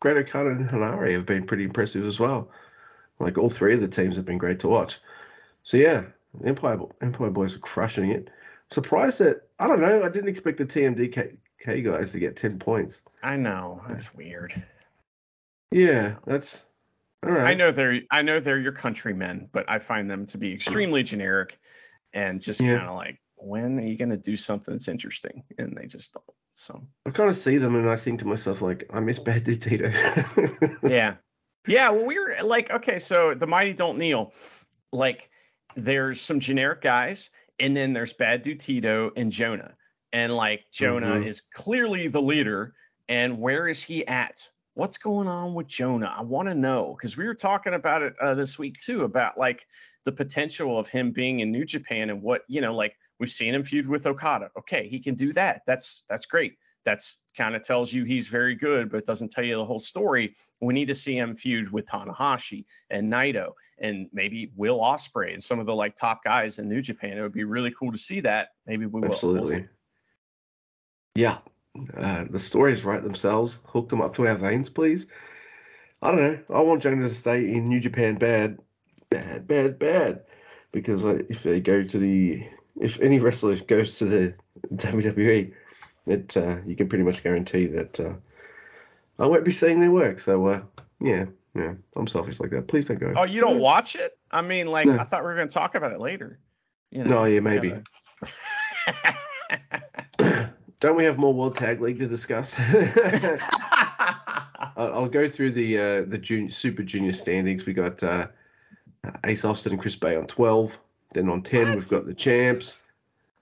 [0.00, 2.50] Great-O-Khan and Henare have been pretty impressive as well.
[3.18, 4.98] Like all three of the teams have been great to watch.
[5.62, 6.04] So yeah,
[6.44, 8.30] Empire Empire boys are crushing it.
[8.70, 10.02] Surprised that I don't know.
[10.02, 11.36] I didn't expect the TMDK
[11.84, 13.02] guys to get ten points.
[13.22, 14.62] I know that's weird.
[15.70, 16.64] Yeah, that's
[17.22, 17.50] right.
[17.50, 21.02] I know they're I know they're your countrymen, but I find them to be extremely
[21.02, 21.58] generic
[22.12, 22.78] and just yeah.
[22.78, 25.44] kind of like, when are you going to do something that's interesting?
[25.58, 26.24] And they just don't.
[26.54, 29.44] So I kind of see them and I think to myself like, I miss Bad
[29.44, 29.90] Dude Tito.
[30.82, 31.14] yeah,
[31.66, 34.32] yeah, well, we were like, okay, so the Mighty Don't Kneel,
[34.92, 35.30] like,
[35.76, 39.74] there's some generic guys, and then there's Bad Dude Tito and Jonah,
[40.12, 41.28] and like Jonah mm-hmm.
[41.28, 42.74] is clearly the leader,
[43.08, 44.48] and where is he at?
[44.74, 46.12] What's going on with Jonah?
[46.16, 49.38] I want to know because we were talking about it uh, this week too about
[49.38, 49.66] like
[50.04, 53.54] the potential of him being in New Japan and what you know, like we've seen
[53.54, 54.50] him feud with Okada.
[54.58, 55.62] Okay, he can do that.
[55.66, 59.56] That's that's great that's kind of tells you he's very good, but doesn't tell you
[59.56, 60.34] the whole story.
[60.60, 65.42] We need to see him feud with Tanahashi and Naito and maybe Will Ospreay and
[65.42, 67.18] some of the like top guys in New Japan.
[67.18, 68.48] It would be really cool to see that.
[68.66, 69.12] Maybe we will.
[69.12, 69.68] Absolutely.
[71.14, 71.38] Yeah.
[71.96, 73.60] Uh, the stories write themselves.
[73.66, 75.06] Hook them up to our veins, please.
[76.02, 76.56] I don't know.
[76.56, 78.58] I want Jonah to stay in New Japan bad,
[79.10, 80.22] bad, bad, bad.
[80.72, 82.46] Because if they go to the,
[82.80, 84.34] if any wrestler goes to the
[84.74, 85.52] WWE,
[86.06, 88.14] it uh, you can pretty much guarantee that uh,
[89.18, 90.18] I won't be seeing their work.
[90.18, 90.62] So uh,
[91.00, 92.68] yeah, yeah, I'm selfish like that.
[92.68, 93.12] Please don't go.
[93.16, 94.16] Oh, you don't watch it?
[94.30, 94.98] I mean, like no.
[94.98, 96.38] I thought we were going to talk about it later.
[96.90, 97.74] You know, no, yeah, maybe.
[100.80, 102.56] don't we have more World Tag League to discuss?
[104.76, 107.66] I'll go through the uh, the junior, Super Junior standings.
[107.66, 108.28] We got uh,
[109.24, 110.78] Ace Austin and Chris Bey on 12.
[111.12, 111.74] Then on 10, what?
[111.74, 112.80] we've got the champs.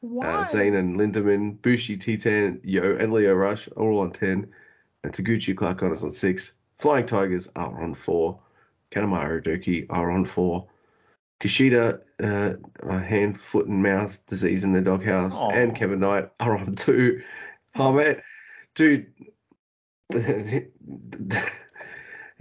[0.02, 4.48] Uh, Zayn and Lindaman, Bushi, Titan, Yo, and Lio Rush are all on 10.
[5.04, 6.52] And Taguchi Clark Connors on 6.
[6.78, 8.38] Flying Tigers are on 4.
[8.92, 10.66] Kanemaru Douki are on 4.
[11.40, 12.54] Kushida, uh,
[12.88, 15.54] hand, foot, and mouth disease in the doghouse, Aww.
[15.54, 17.22] and Kevin Knight are on 2.
[17.76, 18.22] Oh, man.
[18.74, 19.12] Dude.
[20.12, 20.68] he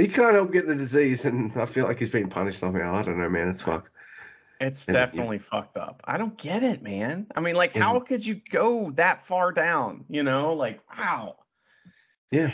[0.08, 2.96] can't help getting the disease, and I feel like he's being punished somehow.
[2.96, 3.50] I don't know, man.
[3.50, 3.90] It's fucked.
[4.60, 5.44] It's and, definitely yeah.
[5.44, 6.02] fucked up.
[6.06, 7.28] I don't get it, man.
[7.36, 10.06] I mean, like, and, how could you go that far down?
[10.10, 11.36] You know, like, wow.
[12.32, 12.52] Yeah.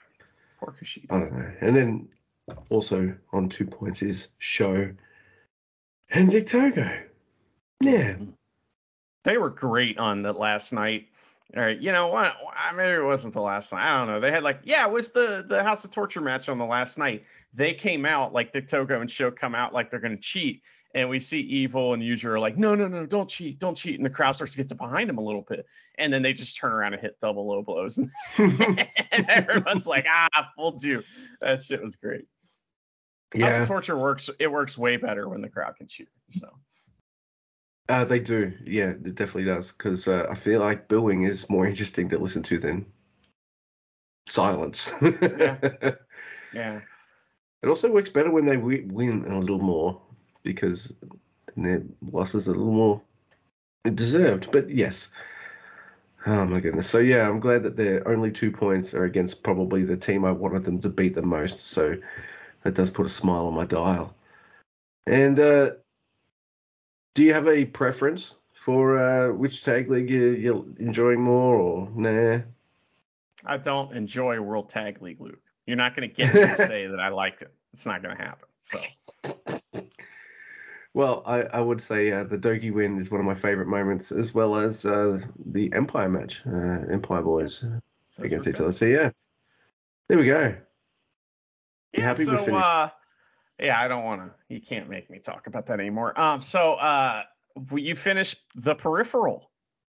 [0.60, 1.06] Poor Kushida.
[1.10, 1.52] I don't know.
[1.60, 2.08] And then
[2.68, 4.92] also on two points is Sho
[6.10, 6.90] and Dick Togo.
[7.80, 8.12] Yeah.
[8.12, 8.30] Mm-hmm.
[9.24, 11.06] They were great on the last night.
[11.56, 12.34] All right, you know what?
[12.76, 13.84] Maybe it wasn't the last night.
[13.84, 14.20] I don't know.
[14.20, 16.96] They had like, yeah, it was the the House of Torture match on the last
[16.96, 17.24] night.
[17.52, 20.62] They came out like Dick Togo and Sho come out like they're gonna cheat,
[20.94, 23.96] and we see Evil and are like, no, no, no, don't cheat, don't cheat.
[23.96, 25.66] And the crowd starts to get to behind him a little bit.
[25.98, 27.98] And then they just turn around and hit double low blows.
[28.38, 31.02] and everyone's like, ah, I fooled you.
[31.40, 32.26] That shit was great.
[33.34, 33.52] Yeah.
[33.52, 34.30] House of Torture works.
[34.38, 36.08] It works way better when the crowd can cheer.
[36.30, 36.48] So.
[37.88, 38.52] Uh, they do.
[38.64, 39.72] Yeah, it definitely does.
[39.72, 42.86] Because uh, I feel like booing is more interesting to listen to than
[44.26, 44.92] silence.
[45.02, 45.56] yeah.
[46.52, 46.80] Yeah.
[47.62, 50.00] It also works better when they win a little more
[50.42, 50.92] because
[51.56, 53.02] their losses are a little more
[53.94, 54.50] deserved.
[54.50, 55.10] But yes.
[56.26, 56.88] Oh my goodness.
[56.88, 60.32] So yeah, I'm glad that their only two points are against probably the team I
[60.32, 61.60] wanted them to beat the most.
[61.60, 61.96] So
[62.62, 64.14] that does put a smile on my dial.
[65.06, 65.70] And uh,
[67.14, 71.88] do you have a preference for uh, which tag league you, you're enjoying more, or
[71.94, 72.40] nah?
[73.44, 75.40] I don't enjoy World Tag League, Luke.
[75.66, 77.52] You're not going to get me to say that I like it.
[77.72, 78.48] It's not going to happen.
[78.62, 78.78] So.
[80.92, 84.10] Well, I, I would say uh, the Douki win is one of my favorite moments,
[84.10, 85.20] as well as uh,
[85.52, 87.64] the Empire match, uh, Empire Boys
[88.18, 88.72] against each other.
[88.72, 89.10] So yeah,
[90.08, 90.56] there we go.
[91.92, 92.66] Yeah, happy so, we finished?
[92.66, 92.90] Uh,
[93.60, 94.54] yeah, I don't want to.
[94.54, 96.18] You can't make me talk about that anymore.
[96.18, 97.24] Um, so uh,
[97.72, 99.50] you finished the Peripheral.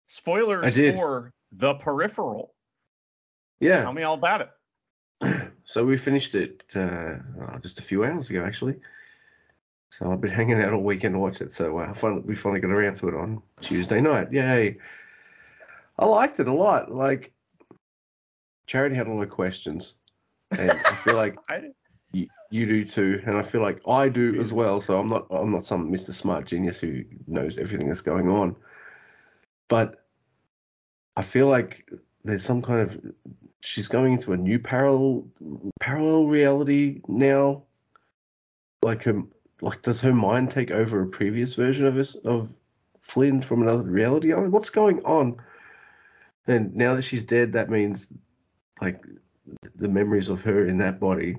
[0.08, 2.54] Spoilers for the Peripheral.
[3.60, 3.84] Yeah.
[3.84, 5.50] Tell me all about it.
[5.66, 8.76] So we finished it uh, oh, just a few hours ago, actually.
[9.90, 11.54] So I've been hanging out all weekend to watch it.
[11.54, 14.32] So uh, finally, we finally got around to it on Tuesday night.
[14.34, 14.78] Yay!
[15.98, 16.92] I liked it a lot.
[16.92, 17.32] Like
[18.68, 19.96] Charity had a lot of questions,
[20.52, 21.38] and I feel like
[22.14, 24.80] you, you, do too, and I feel like I do as well.
[24.80, 26.12] So I'm not I'm not some Mr.
[26.12, 28.56] Smart genius who knows everything that's going on,
[29.68, 30.06] but
[31.18, 31.90] I feel like
[32.24, 33.00] there's some kind of
[33.62, 35.28] she's going into a new parallel
[35.80, 37.64] parallel reality now.
[38.82, 39.24] Like her
[39.62, 42.56] like does her mind take over a previous version of us of
[43.02, 44.34] Flynn from another reality?
[44.34, 45.38] I mean, what's going on?
[46.48, 48.08] And now that she's dead, that means
[48.82, 49.06] like
[49.76, 51.38] the memories of her in that body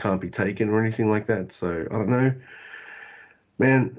[0.00, 1.52] can't be taken or anything like that.
[1.52, 2.34] So I don't know.
[3.58, 3.98] Man,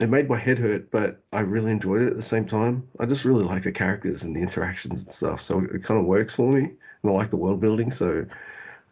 [0.00, 2.88] it made my head hurt, but I really enjoyed it at the same time.
[2.98, 6.06] I just really like the characters and the interactions and stuff, so it kind of
[6.06, 6.64] works for me.
[6.64, 8.26] And I like the world building, so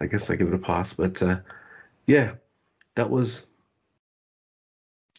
[0.00, 0.92] I guess I give it a pass.
[0.92, 1.40] But uh,
[2.06, 2.34] yeah,
[2.94, 3.46] that was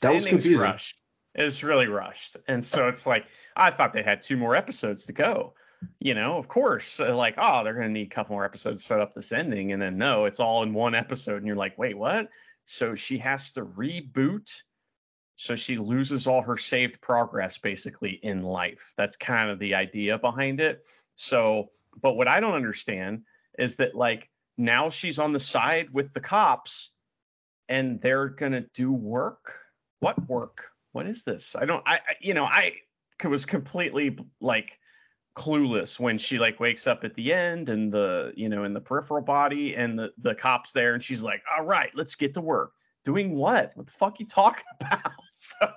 [0.01, 0.63] that was confusing.
[0.63, 0.95] Rushed.
[1.35, 5.13] It's really rushed, and so it's like I thought they had two more episodes to
[5.13, 5.53] go.
[5.99, 8.85] You know, of course, uh, like oh, they're gonna need a couple more episodes to
[8.85, 11.77] set up this ending, and then no, it's all in one episode, and you're like,
[11.77, 12.29] wait, what?
[12.65, 14.51] So she has to reboot.
[15.35, 18.93] So she loses all her saved progress basically in life.
[18.95, 20.85] That's kind of the idea behind it.
[21.15, 23.23] So, but what I don't understand
[23.57, 26.91] is that like now she's on the side with the cops
[27.67, 29.55] and they're going to do work
[30.01, 30.65] what work?
[30.91, 31.55] What is this?
[31.55, 31.83] I don't.
[31.87, 32.73] I you know I
[33.23, 34.77] was completely like
[35.35, 38.81] clueless when she like wakes up at the end and the you know in the
[38.81, 42.41] peripheral body and the the cops there and she's like all right let's get to
[42.41, 42.73] work
[43.05, 45.71] doing what what the fuck you talking about so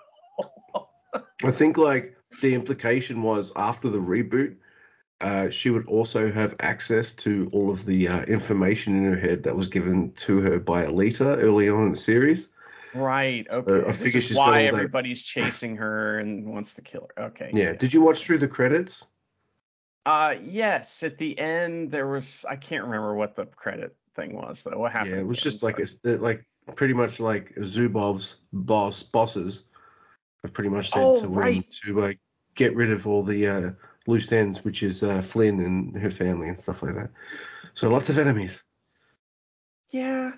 [1.44, 4.56] i think like the implication was after the reboot
[5.20, 9.42] uh, she would also have access to all of the uh, information in her head
[9.44, 12.48] that was given to her by Aelita early on in the series.
[12.92, 13.46] Right.
[13.50, 13.66] Okay.
[13.66, 15.26] So I figure she's why everybody's that.
[15.26, 17.24] chasing her and wants to kill her.
[17.26, 17.50] Okay.
[17.54, 17.72] Yeah.
[17.72, 19.06] Did you watch through the credits?
[20.06, 21.02] Uh, yes.
[21.02, 24.78] At the end, there was I can't remember what the credit thing was though.
[24.78, 25.14] What happened?
[25.14, 26.44] Yeah, it was just like a, like
[26.76, 29.64] pretty much like Zubov's boss bosses
[30.42, 31.68] have pretty much said oh, to right.
[31.84, 32.12] to uh,
[32.54, 33.70] get rid of all the uh,
[34.06, 37.10] loose ends, which is uh, Flynn and her family and stuff like that.
[37.74, 38.62] So lots of enemies.
[39.90, 40.32] Yeah,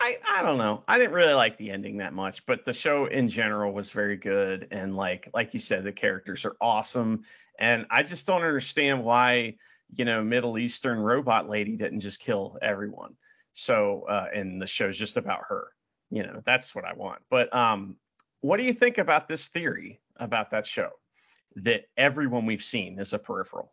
[0.00, 0.82] I I don't know.
[0.88, 4.16] I didn't really like the ending that much, but the show in general was very
[4.16, 7.24] good and like like you said the characters are awesome
[7.60, 9.56] and I just don't understand why,
[9.94, 13.14] you know, Middle Eastern robot lady didn't just kill everyone.
[13.52, 15.68] So uh and the show's just about her.
[16.10, 17.22] You know, that's what I want.
[17.30, 17.96] But um
[18.40, 20.90] what do you think about this theory about that show?
[21.56, 23.72] That everyone we've seen is a peripheral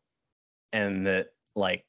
[0.73, 1.85] and that like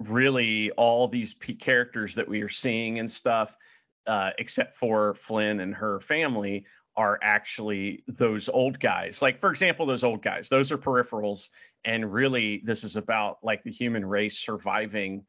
[0.00, 3.56] really all these p- characters that we are seeing and stuff,
[4.06, 6.64] uh, except for Flynn and her family,
[6.96, 9.22] are actually those old guys.
[9.22, 11.48] Like, for example, those old guys, those are peripherals.
[11.84, 15.24] And really, this is about like the human race surviving.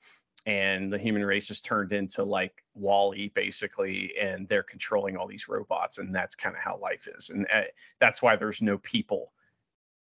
[0.47, 5.47] And the human race is turned into like WALL-E, basically, and they're controlling all these
[5.47, 5.99] robots.
[5.99, 7.29] And that's kind of how life is.
[7.29, 7.61] And uh,
[7.99, 9.31] that's why there's no people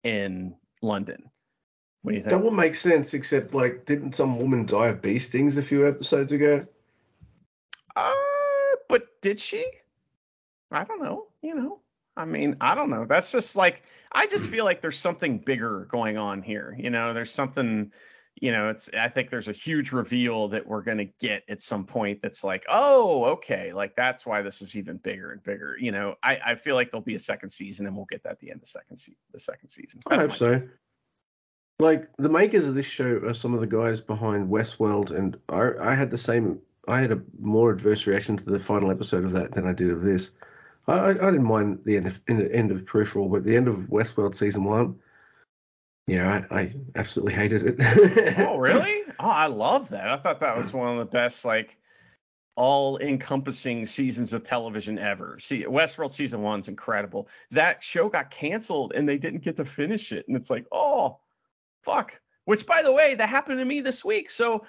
[0.04, 1.28] in London
[2.02, 2.32] what do you think?
[2.32, 5.86] That would make sense, except like, didn't some woman die of bee stings a few
[5.86, 6.62] episodes ago?
[7.96, 8.12] Uh,
[8.88, 9.66] but did she?
[10.70, 11.27] I don't know.
[11.42, 11.80] You know,
[12.16, 13.06] I mean, I don't know.
[13.08, 16.76] That's just like I just feel like there's something bigger going on here.
[16.78, 17.92] You know, there's something.
[18.40, 18.88] You know, it's.
[18.96, 22.20] I think there's a huge reveal that we're gonna get at some point.
[22.22, 25.76] That's like, oh, okay, like that's why this is even bigger and bigger.
[25.78, 28.32] You know, I I feel like there'll be a second season, and we'll get that
[28.32, 30.00] at the end of second se- the second season.
[30.06, 30.52] That's I hope so.
[30.52, 30.68] Guess
[31.80, 35.92] like the makers of this show are some of the guys behind Westworld, and I,
[35.92, 36.60] I had the same.
[36.88, 39.90] I had a more adverse reaction to the final episode of that than I did
[39.90, 40.32] of this.
[40.88, 44.34] I, I didn't mind the end of end of Peripheral, but the end of Westworld
[44.34, 44.98] season one,
[46.06, 48.38] yeah, I, I absolutely hated it.
[48.38, 49.02] oh, really?
[49.20, 50.08] Oh, I love that.
[50.08, 51.76] I thought that was one of the best like
[52.56, 55.38] all encompassing seasons of television ever.
[55.38, 57.28] See, Westworld season one's incredible.
[57.50, 60.26] That show got canceled and they didn't get to finish it.
[60.26, 61.18] And it's like, oh,
[61.84, 62.18] fuck.
[62.46, 64.30] Which, by the way, that happened to me this week.
[64.30, 64.64] So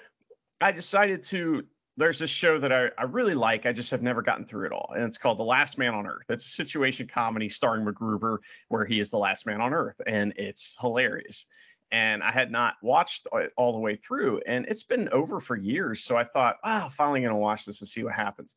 [0.60, 1.64] I decided to.
[2.00, 3.66] There's this show that I, I really like.
[3.66, 4.92] I just have never gotten through it all.
[4.94, 6.24] And it's called The Last Man on Earth.
[6.28, 10.00] It's a situation comedy starring MacGruber, where he is the last man on Earth.
[10.06, 11.46] And it's hilarious
[11.92, 15.56] and I had not watched it all the way through, and it's been over for
[15.56, 16.04] years.
[16.04, 18.54] So I thought, ah, oh, finally gonna watch this and see what happens.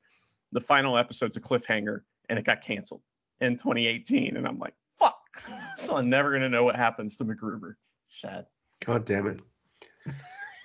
[0.51, 3.01] The final episode's a cliffhanger, and it got canceled
[3.41, 5.19] in 2018, and I'm like, fuck.
[5.75, 7.75] so I'm never gonna know what happens to MacGruber.
[8.05, 8.45] Sad.
[8.85, 9.39] God damn it.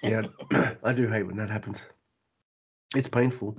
[0.03, 0.27] Yeah,
[0.85, 1.89] I do hate when that happens.
[2.95, 3.57] It's painful.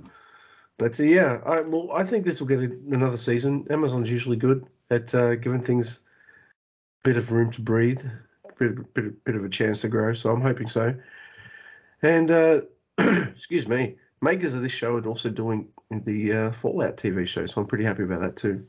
[0.78, 3.66] But uh, yeah, I well, I think this will get another season.
[3.70, 6.00] Amazon's usually good at uh, giving things
[7.00, 8.04] a bit of room to breathe
[8.60, 10.12] bit, bit, bit of a chance to grow.
[10.12, 10.94] So I'm hoping so.
[12.02, 12.60] And uh,
[12.98, 17.60] excuse me, makers of this show are also doing the uh, Fallout TV show, so
[17.60, 18.66] I'm pretty happy about that too.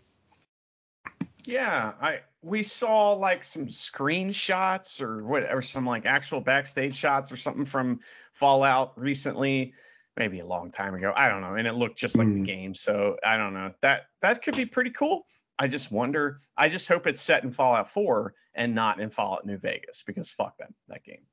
[1.45, 7.32] Yeah, I we saw like some screenshots or what or some like actual backstage shots
[7.32, 8.00] or something from
[8.34, 9.74] Fallout recently,
[10.17, 11.13] maybe a long time ago.
[11.15, 12.39] I don't know, and it looked just like mm.
[12.39, 12.76] the game.
[12.76, 13.71] So I don't know.
[13.82, 15.26] That that could be pretty cool.
[15.60, 16.38] I just wonder.
[16.58, 20.30] I just hope it's set in Fallout 4 and not in Fallout New Vegas because
[20.30, 21.24] fuck that that game.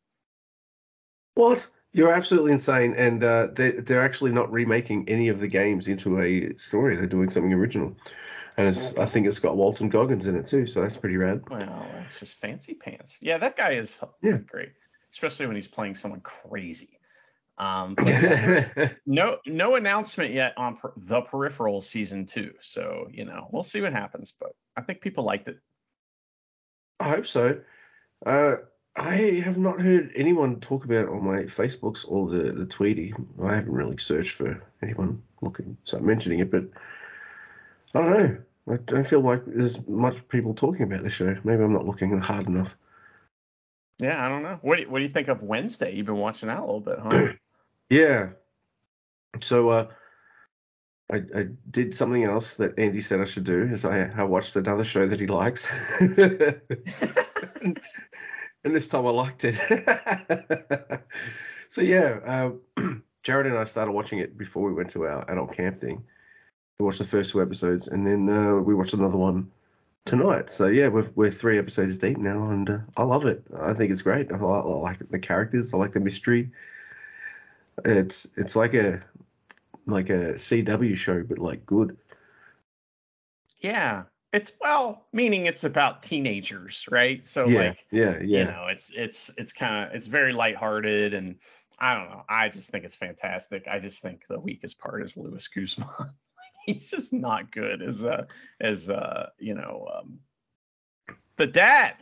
[1.35, 1.67] What?
[1.93, 6.21] You're absolutely insane, and uh, they, they're actually not remaking any of the games into
[6.21, 6.97] a story.
[6.97, 7.97] They're doing something original,
[8.59, 11.43] and I think it's got Walton Goggins in it too, so that's pretty rad.
[11.49, 13.17] Well, it's just fancy pants.
[13.23, 14.37] Yeah, that guy is yeah.
[14.37, 14.73] great,
[15.13, 16.98] especially when he's playing someone crazy.
[17.59, 17.97] Um,
[19.07, 23.81] no no announcement yet on per- the Peripheral season two, so you know we'll see
[23.81, 24.33] what happens.
[24.39, 25.59] But I think people liked it.
[27.01, 27.61] I hope so.
[28.25, 28.57] Uh,
[28.97, 33.13] I have not heard anyone talk about it on my Facebooks or the the Tweety.
[33.43, 36.65] I haven't really searched for anyone looking start mentioning it, but
[37.95, 38.37] I don't know.
[38.71, 41.37] I don't feel like there's much people talking about the show.
[41.43, 42.77] Maybe I'm not looking hard enough.
[43.99, 44.59] Yeah, I don't know.
[44.63, 45.95] What do, what do you think of Wednesday?
[45.95, 47.33] You've been watching that a little bit, huh?
[47.91, 48.31] Yeah.
[49.41, 49.89] So uh,
[51.11, 53.63] I, I did something else that Andy said I should do.
[53.63, 55.67] Is I, I watched another show that he likes,
[56.01, 56.61] and,
[58.65, 59.55] this time I liked it.
[61.69, 62.77] so yeah, uh,
[63.23, 66.05] Jared and I started watching it before we went to our adult camp thing.
[66.79, 69.51] We watched the first two episodes, and then uh, we watched another one
[70.05, 70.51] tonight.
[70.51, 73.43] So yeah, we're, we're three episodes deep now, and uh, I love it.
[73.59, 74.31] I think it's great.
[74.31, 75.73] I, I, like the characters.
[75.73, 76.51] I like the mystery.
[77.85, 79.01] It's it's like a
[79.87, 81.97] like a CW show, but like good.
[83.61, 87.25] Yeah, it's well, meaning it's about teenagers, right?
[87.25, 88.39] So yeah, like, yeah, yeah.
[88.39, 91.37] You know, it's it's it's kind of it's very lighthearted, and
[91.79, 92.25] I don't know.
[92.29, 93.67] I just think it's fantastic.
[93.69, 95.89] I just think the weakest part is Luis Guzman.
[96.67, 98.27] He's just not good as uh
[98.61, 100.19] as uh you know um
[101.37, 101.95] the dad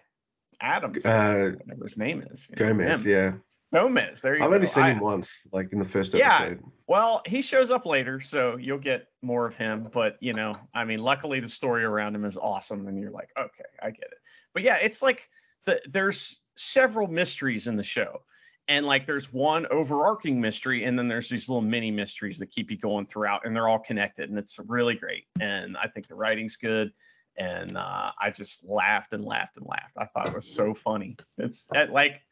[0.60, 2.48] Adams, uh, whatever his name is.
[2.54, 3.32] Gomez, know, yeah.
[3.72, 4.20] Gomez.
[4.20, 4.57] There you I've go.
[4.57, 6.61] only seen I, him once, like in the first episode.
[6.62, 6.68] Yeah.
[6.87, 9.88] Well, he shows up later, so you'll get more of him.
[9.92, 13.31] But you know, I mean, luckily the story around him is awesome, and you're like,
[13.38, 14.18] okay, I get it.
[14.55, 15.29] But yeah, it's like
[15.64, 18.22] the, there's several mysteries in the show.
[18.68, 22.70] And like there's one overarching mystery, and then there's these little mini mysteries that keep
[22.70, 25.24] you going throughout, and they're all connected, and it's really great.
[25.40, 26.92] And I think the writing's good
[27.38, 29.96] and uh, I just laughed and laughed and laughed.
[29.96, 31.16] I thought it was so funny.
[31.38, 32.22] It's like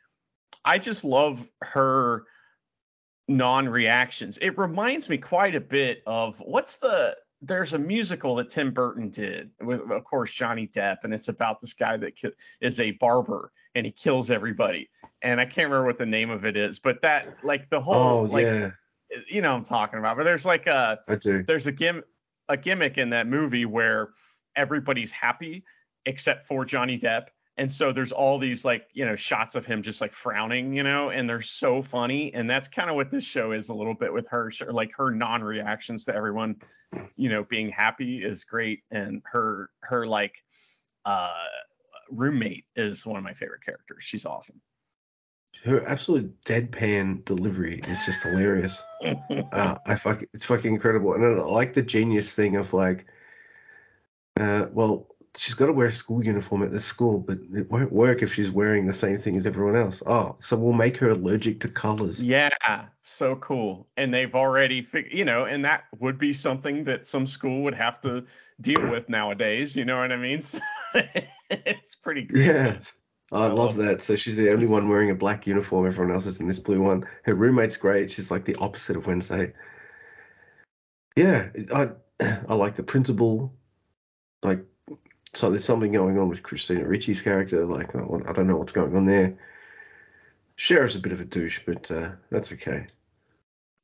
[0.64, 2.24] I just love her
[3.28, 4.38] non-reactions.
[4.38, 9.10] It reminds me quite a bit of what's the there's a musical that Tim Burton
[9.10, 12.92] did with of course Johnny Depp and it's about this guy that ki- is a
[12.92, 14.88] barber and he kills everybody.
[15.22, 18.20] And I can't remember what the name of it is, but that like the whole
[18.20, 18.70] oh, like yeah.
[19.28, 20.16] you know I'm talking about.
[20.16, 22.02] But there's like a there's a gim
[22.48, 24.10] a gimmick in that movie where
[24.56, 25.64] everybody's happy
[26.06, 27.26] except for Johnny Depp
[27.56, 30.82] and so there's all these like you know shots of him just like frowning you
[30.82, 32.32] know and they're so funny.
[32.34, 35.10] And that's kind of what this show is a little bit with her like her
[35.10, 36.56] non-reactions to everyone
[37.16, 38.82] you know being happy is great.
[38.90, 40.34] And her her like
[41.04, 41.32] uh
[42.10, 44.02] roommate is one of my favorite characters.
[44.04, 44.60] She's awesome.
[45.64, 48.82] Her absolute deadpan delivery is just hilarious.
[49.52, 51.14] Uh, i fuck it's fucking incredible.
[51.14, 53.06] And i like the genius thing of like
[54.40, 57.92] uh well she's got to wear a school uniform at this school, but it won't
[57.92, 60.02] work if she's wearing the same thing as everyone else.
[60.06, 62.22] Oh, so we'll make her allergic to colors.
[62.22, 62.50] Yeah,
[63.02, 63.86] so cool.
[63.96, 67.74] And they've already, fig- you know, and that would be something that some school would
[67.74, 68.24] have to
[68.60, 69.74] deal with nowadays.
[69.74, 70.42] You know what I mean?
[70.94, 71.00] So
[71.50, 72.46] it's pretty great.
[72.46, 72.78] Yeah.
[73.32, 74.00] I, I love, love that.
[74.00, 75.86] So she's the only one wearing a black uniform.
[75.86, 77.04] Everyone else is in this blue one.
[77.24, 78.12] Her roommate's great.
[78.12, 79.52] She's like the opposite of Wednesday.
[81.16, 81.90] Yeah, I
[82.48, 83.52] I like the principal.
[84.42, 84.64] Like,
[85.34, 87.64] so there's something going on with Christina Ricci's character.
[87.64, 89.36] Like, I don't know what's going on there.
[90.56, 92.86] Sheriff's a bit of a douche, but uh, that's okay.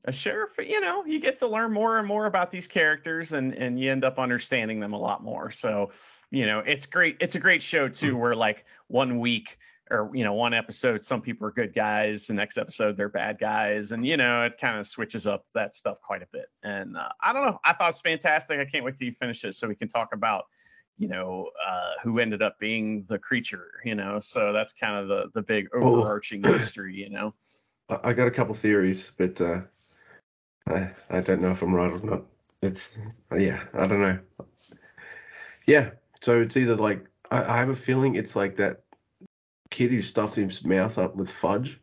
[0.05, 3.53] A sheriff, you know, you get to learn more and more about these characters, and
[3.53, 5.51] and you end up understanding them a lot more.
[5.51, 5.91] So,
[6.31, 7.19] you know, it's great.
[7.21, 9.59] It's a great show too, where like one week
[9.91, 13.39] or you know one episode some people are good guys the next episode they're bad
[13.39, 16.97] guys and you know it kind of switches up that stuff quite a bit and
[16.97, 19.45] uh, i don't know i thought it was fantastic i can't wait till you finish
[19.45, 20.45] it so we can talk about
[21.01, 25.09] you know uh, who ended up being the creature you know so that's kind of
[25.09, 26.53] the the big overarching oh.
[26.53, 27.35] mystery you know
[28.05, 29.61] i got a couple theories but uh
[30.69, 32.23] i i don't know if i'm right or not
[32.63, 32.97] it's
[33.37, 34.19] yeah i don't know
[35.67, 35.91] yeah
[36.21, 38.83] so it's either like I, I have a feeling it's like that
[39.71, 41.81] kid who stuffed his mouth up with fudge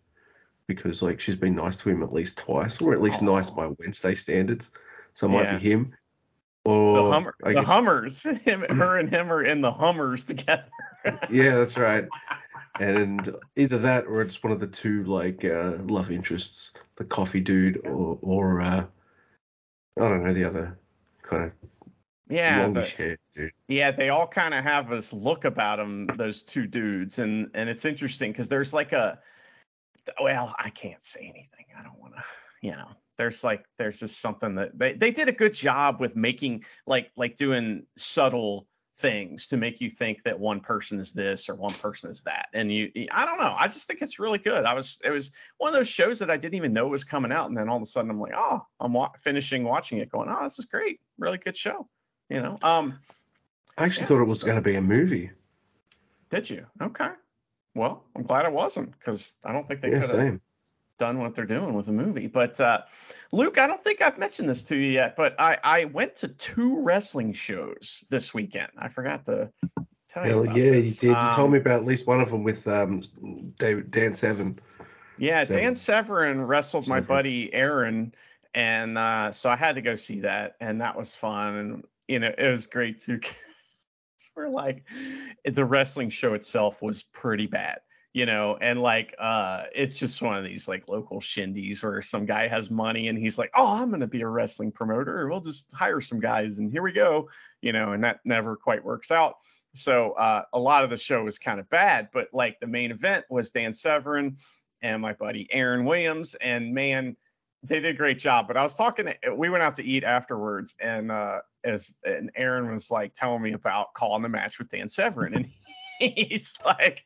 [0.67, 3.25] because like she's been nice to him at least twice, or at least oh.
[3.25, 4.71] nice by Wednesday standards.
[5.13, 5.57] So it might yeah.
[5.57, 5.93] be him.
[6.67, 10.65] The, Hummer, the Hummers, him, her and him are in the Hummers together.
[11.31, 12.05] yeah, that's right.
[12.79, 17.39] And either that or it's one of the two like uh, love interests, the coffee
[17.39, 18.85] dude or or uh,
[19.97, 20.77] I don't know the other
[21.23, 21.51] kind of
[22.29, 22.93] yeah, but,
[23.69, 27.69] yeah, they all kind of have this look about them, those two dudes, and and
[27.69, 29.17] it's interesting because there's like a,
[30.21, 31.65] well, I can't say anything.
[31.77, 32.23] I don't want to,
[32.61, 32.89] you know.
[33.17, 37.11] There's like there's just something that they they did a good job with making like
[37.15, 41.73] like doing subtle things to make you think that one person is this or one
[41.75, 44.73] person is that and you i don't know i just think it's really good i
[44.73, 47.47] was it was one of those shows that i didn't even know was coming out
[47.47, 50.27] and then all of a sudden i'm like oh i'm wa- finishing watching it going
[50.31, 51.87] oh this is great really good show
[52.29, 52.99] you know, um,
[53.77, 55.31] I actually yeah, thought it was so, going to be a movie.
[56.29, 56.65] Did you?
[56.81, 57.09] Okay.
[57.75, 60.39] Well, I'm glad it wasn't because I don't think they yeah, could have
[60.97, 62.27] done what they're doing with a movie.
[62.27, 62.81] But uh,
[63.31, 66.27] Luke, I don't think I've mentioned this to you yet, but I, I went to
[66.27, 68.69] two wrestling shows this weekend.
[68.77, 69.51] I forgot to
[70.09, 70.63] tell Hell you.
[70.63, 71.03] yeah, this.
[71.03, 71.17] you did.
[71.17, 73.01] Um, you told me um, about at least one of them with um,
[73.57, 74.59] David, Dan Severn.
[75.17, 75.63] Yeah, Severn.
[75.63, 77.03] Dan Severn wrestled Severn.
[77.03, 78.13] my buddy Aaron,
[78.53, 81.55] and uh, so I had to go see that, and that was fun.
[81.55, 83.19] And you know, it was great too.
[84.35, 84.83] We're like
[85.45, 87.79] the wrestling show itself was pretty bad,
[88.17, 92.25] you know, and like uh it's just one of these like local shindies where some
[92.25, 95.29] guy has money and he's like, Oh, I'm gonna be a wrestling promoter.
[95.29, 97.29] We'll just hire some guys and here we go,
[97.61, 99.35] you know, and that never quite works out.
[99.75, 102.89] So uh, a lot of the show was kind of bad, but like the main
[102.89, 104.35] event was Dan Severn
[104.81, 107.15] and my buddy Aaron Williams, and man,
[107.61, 108.47] they did a great job.
[108.47, 112.31] But I was talking, to, we went out to eat afterwards, and uh, as and
[112.35, 115.49] Aaron was like telling me about calling the match with Dan Severn and
[115.99, 117.05] he's like,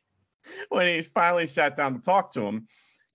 [0.68, 2.66] when he finally sat down to talk to him,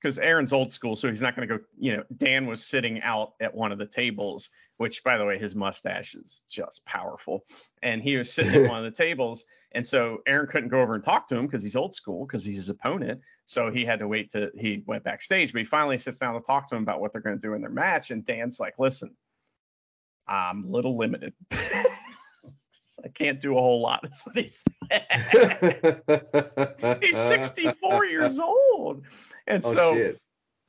[0.01, 1.63] because Aaron's old school, so he's not going to go.
[1.77, 5.39] You know, Dan was sitting out at one of the tables, which, by the way,
[5.39, 7.45] his mustache is just powerful,
[7.81, 10.95] and he was sitting at one of the tables, and so Aaron couldn't go over
[10.95, 13.21] and talk to him because he's old school, because he's his opponent.
[13.45, 16.41] So he had to wait to he went backstage, but he finally sits down to
[16.41, 18.77] talk to him about what they're going to do in their match, and Dan's like,
[18.77, 19.15] "Listen,
[20.27, 21.33] I'm a little limited."
[23.03, 24.01] I can't do a whole lot.
[24.03, 26.01] That's what he said.
[27.01, 29.03] He's 64 years old.
[29.47, 30.19] And oh, so shit.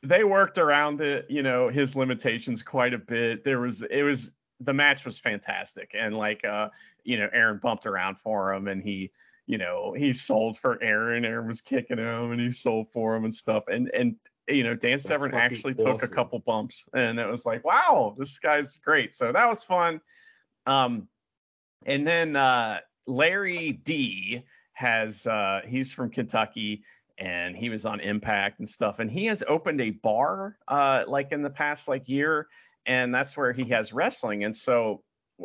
[0.02, 3.44] they worked around it, you know, his limitations quite a bit.
[3.44, 5.92] There was, it was, the match was fantastic.
[5.98, 6.68] And like, uh,
[7.04, 9.12] you know, Aaron bumped around for him and he,
[9.46, 11.24] you know, he sold for Aaron.
[11.24, 13.64] Aaron was kicking him and he sold for him and stuff.
[13.68, 14.16] And, and,
[14.46, 15.86] you know, Dan Severn actually awesome.
[15.86, 19.14] took a couple bumps and it was like, wow, this guy's great.
[19.14, 20.00] So that was fun.
[20.66, 21.08] Um,
[21.86, 26.82] and then uh, Larry D has uh, he's from Kentucky
[27.18, 29.00] and he was on Impact and stuff.
[29.00, 32.46] And he has opened a bar uh, like in the past like year,
[32.86, 34.44] and that's where he has wrestling.
[34.44, 35.02] And so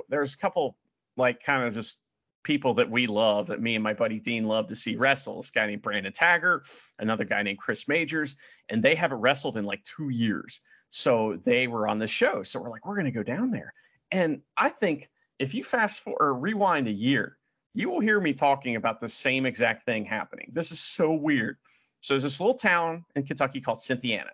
[0.09, 0.77] there's a couple
[1.17, 1.99] like kind of just
[2.43, 5.37] people that we love that me and my buddy Dean love to see wrestle.
[5.37, 6.61] This guy named Brandon Tagger,
[6.99, 8.35] another guy named Chris Majors,
[8.69, 10.59] and they haven't wrestled in like two years.
[10.89, 12.43] So they were on the show.
[12.43, 13.73] So we're like, we're gonna go down there.
[14.11, 15.09] And I think
[15.43, 17.37] if you fast forward or rewind a year,
[17.73, 20.49] you will hear me talking about the same exact thing happening.
[20.53, 21.57] This is so weird.
[22.01, 24.31] So there's this little town in Kentucky called Cynthiana.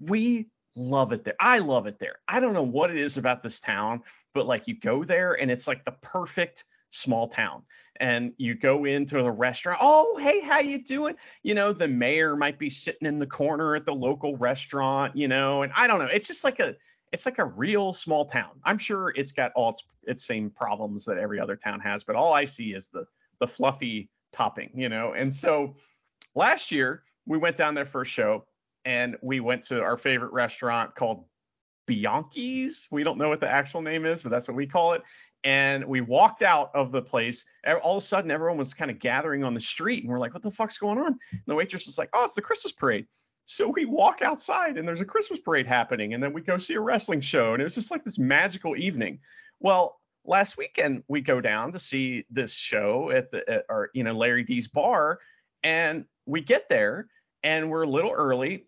[0.00, 1.36] We love it there.
[1.38, 2.16] I love it there.
[2.26, 4.02] I don't know what it is about this town,
[4.34, 7.62] but like you go there and it's like the perfect small town.
[8.00, 9.78] And you go into the restaurant.
[9.82, 11.16] Oh, hey, how you doing?
[11.42, 15.28] You know, the mayor might be sitting in the corner at the local restaurant, you
[15.28, 16.08] know, and I don't know.
[16.12, 16.76] It's just like a
[17.12, 18.50] it's like a real small town.
[18.64, 22.16] I'm sure it's got all its its same problems that every other town has, but
[22.16, 23.06] all I see is the
[23.40, 25.12] the fluffy topping, you know.
[25.12, 25.74] And so
[26.34, 28.44] last year we went down there for a show
[28.84, 31.24] and we went to our favorite restaurant called
[31.86, 32.88] Bianchi's.
[32.90, 35.02] We don't know what the actual name is, but that's what we call it.
[35.44, 37.44] And we walked out of the place.
[37.82, 40.34] All of a sudden, everyone was kind of gathering on the street, and we're like,
[40.34, 43.06] "What the fuck's going on?" And the waitress is like, "Oh, it's the Christmas parade."
[43.46, 46.74] So we walk outside, and there's a Christmas parade happening, and then we go see
[46.74, 49.20] a wrestling show, and it was just like this magical evening.
[49.60, 54.02] Well, last weekend we go down to see this show at the at our you
[54.02, 55.20] know Larry D's bar,
[55.62, 57.06] and we get there,
[57.44, 58.66] and we're a little early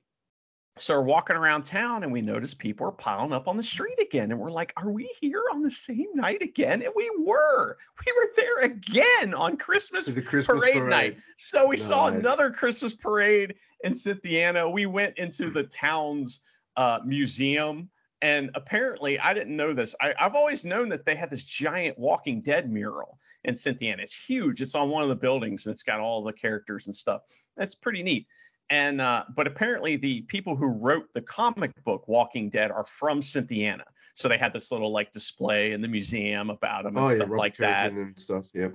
[0.78, 3.98] so we're walking around town and we notice people are piling up on the street
[4.00, 4.30] again.
[4.30, 6.82] And we're like, are we here on the same night again?
[6.82, 7.76] And we were.
[8.06, 11.16] We were there again on Christmas, the Christmas parade, parade, night.
[11.36, 11.84] So we nice.
[11.84, 14.70] saw another Christmas parade in Cynthiana.
[14.70, 16.38] We went into the town's
[16.76, 17.90] uh, museum.
[18.22, 19.96] And apparently, I didn't know this.
[20.00, 24.02] I, have always known that they had this giant Walking Dead mural in Cynthiana.
[24.02, 24.62] It's huge.
[24.62, 27.22] It's on one of the buildings and it's got all the characters and stuff.
[27.56, 28.28] That's pretty neat
[28.70, 33.22] and uh, but apparently the people who wrote the comic book Walking Dead are from
[33.22, 37.14] Cynthiana, so they had this little like display in the museum about them and oh,
[37.14, 38.48] stuff yeah, like that and stuff.
[38.54, 38.74] Yep.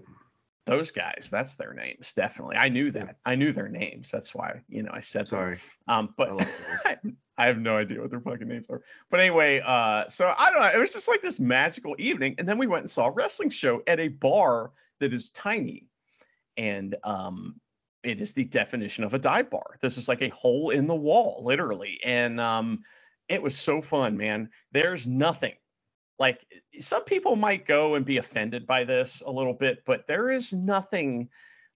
[0.65, 2.55] Those guys, that's their names, definitely.
[2.55, 3.05] I knew that.
[3.05, 3.11] Yeah.
[3.25, 4.09] I knew their names.
[4.09, 5.27] That's why you know I said.
[5.27, 5.55] Sorry.
[5.55, 5.61] Them.
[5.87, 6.29] Um, but
[6.85, 6.97] I,
[7.37, 8.81] I, have no idea what their fucking names are.
[9.11, 10.71] But anyway, uh, so I don't know.
[10.73, 13.49] It was just like this magical evening, and then we went and saw a wrestling
[13.49, 14.71] show at a bar
[15.01, 15.87] that is tiny,
[16.55, 17.59] and um,
[18.03, 19.77] it is the definition of a dive bar.
[19.81, 21.99] This is like a hole in the wall, literally.
[22.03, 22.83] And um,
[23.29, 24.49] it was so fun, man.
[24.71, 25.53] There's nothing
[26.19, 26.45] like
[26.79, 30.53] some people might go and be offended by this a little bit, but there is
[30.53, 31.29] nothing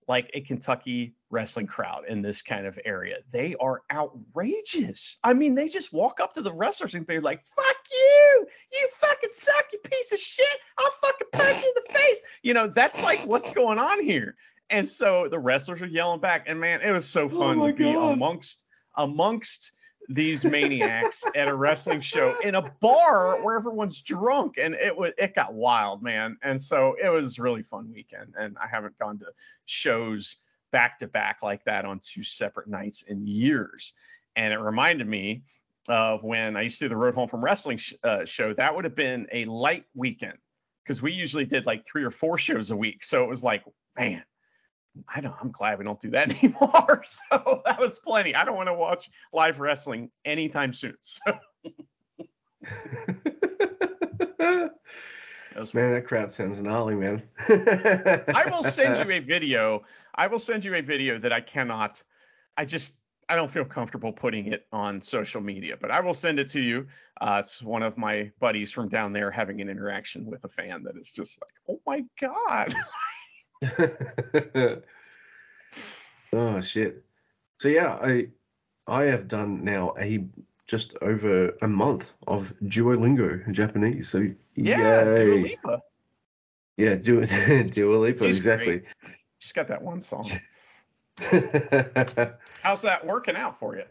[0.08, 3.18] like a Kentucky wrestling crowd in this kind of area.
[3.32, 5.18] They are outrageous.
[5.24, 8.48] I mean, they just walk up to the wrestlers and be like, fuck you.
[8.72, 10.46] You fucking suck, you piece of shit.
[10.78, 12.22] I'll fucking punch you in the face.
[12.42, 14.36] You know, that's like what's going on here.
[14.70, 17.68] And so the wrestlers are yelling back, and man, it was so oh fun oh
[17.68, 18.14] to be God.
[18.14, 18.64] amongst
[18.96, 19.72] amongst
[20.10, 25.14] these maniacs at a wrestling show in a bar where everyone's drunk, and it was
[25.18, 26.38] it got wild, man.
[26.44, 29.28] And so it was really fun weekend, and I haven't gone to
[29.66, 30.38] shows
[30.72, 33.94] back to back like that on two separate nights in years.
[34.36, 35.44] And it reminded me
[35.88, 38.54] of when I used to do the Road Home from Wrestling sh- uh, show.
[38.54, 40.38] That would have been a light weekend
[40.84, 43.04] because we usually did like three or four shows a week.
[43.04, 43.64] So it was like,
[43.98, 44.24] man,
[45.14, 45.36] I don't.
[45.42, 47.04] I'm glad we don't do that anymore.
[47.06, 48.36] So that was plenty.
[48.36, 50.96] I don't want to watch live wrestling anytime soon.
[55.60, 55.74] So.
[55.74, 57.24] man, that crowd sounds gnarly, man.
[57.50, 59.84] I will send you a video.
[60.16, 62.04] I will send you a video that I cannot.
[62.58, 62.96] I just
[63.30, 66.62] I don't feel comfortable putting it on social media, but I will send it to
[66.62, 66.88] you.
[67.20, 70.84] Uh, it's one of my buddies from down there having an interaction with a fan
[70.84, 72.74] that is just like, oh my god.
[76.34, 77.04] oh shit.
[77.60, 78.28] So yeah, I
[78.88, 80.26] I have done now a
[80.68, 84.10] just over a month of Duolingo in Japanese.
[84.10, 85.82] So yeah, Dua Lipa.
[86.78, 87.26] Yeah, Dua,
[87.64, 88.80] Dua Lipa, She's exactly.
[88.80, 89.14] Great.
[89.40, 90.30] She's got that one song.
[92.62, 93.84] How's that working out for you?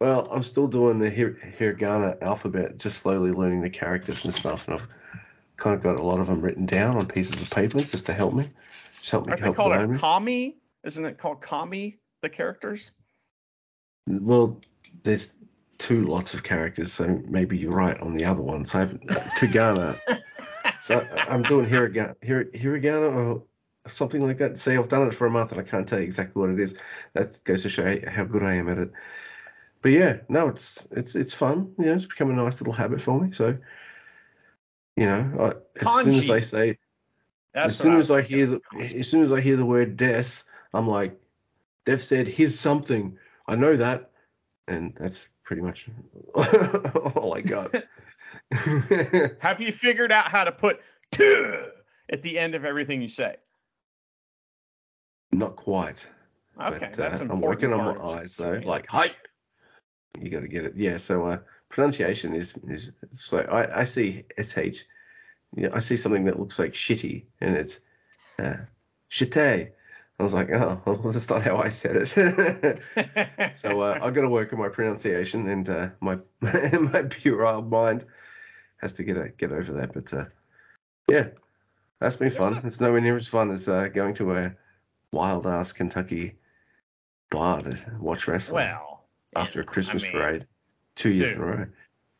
[0.00, 4.66] Well, I'm still doing the hir- hiragana alphabet, just slowly learning the characters and stuff,
[4.66, 4.88] and I've
[5.56, 8.14] kind of got a lot of them written down on pieces of paper just to
[8.14, 8.48] help me.
[9.10, 9.32] Just help me.
[9.32, 10.56] Aren't help they called a kami?
[10.84, 11.98] Isn't it called kami?
[12.22, 12.92] The characters.
[14.06, 14.60] Well,
[15.02, 15.32] there's
[15.78, 18.72] two lots of characters, so maybe you're right on the other ones.
[18.72, 19.98] I have uh, Kugana.
[20.80, 23.42] so uh, I'm doing hiragana, hir, hiragana or
[23.88, 24.58] something like that.
[24.58, 26.60] See, I've done it for a month and I can't tell you exactly what it
[26.60, 26.76] is.
[27.14, 28.92] That goes to show how good I am at it.
[29.82, 31.74] But yeah, no, it's it's it's fun.
[31.78, 33.32] You know, it's become a nice little habit for me.
[33.32, 33.56] So
[34.96, 36.78] you know, I, as soon as they say,
[37.52, 40.44] That's as soon as I, hear the, as soon as I hear the word death,
[40.72, 41.18] I'm like,
[41.84, 44.10] "Dev said here's something." I know that,
[44.68, 45.88] and that's pretty much
[46.34, 47.74] all I got.
[49.40, 50.80] Have you figured out how to put
[51.18, 53.36] at the end of everything you say?
[55.32, 56.06] Not quite.
[56.60, 58.60] Okay, but, that's uh, I'm working on my eyes though.
[58.64, 59.10] Like, hi.
[60.20, 60.74] You got to get it.
[60.76, 60.98] Yeah.
[60.98, 61.38] So uh,
[61.68, 64.82] pronunciation is is so I, I see sh,
[65.56, 67.80] you know, I see something that looks like shitty and it's
[68.38, 68.54] uh.
[70.20, 72.80] I was like, oh, well, that's not how I said it.
[73.56, 78.04] so uh, I've got to work on my pronunciation and uh, my my puerile mind
[78.76, 79.94] has to get a, get over that.
[79.94, 80.26] But uh,
[81.08, 81.28] yeah,
[82.00, 82.60] that's been fun.
[82.64, 84.54] It's nowhere near as fun as uh, going to a
[85.12, 86.36] wild ass Kentucky
[87.30, 90.46] bar to watch wrestling well, after a Christmas I mean, parade
[90.96, 91.66] two years dude, in a row.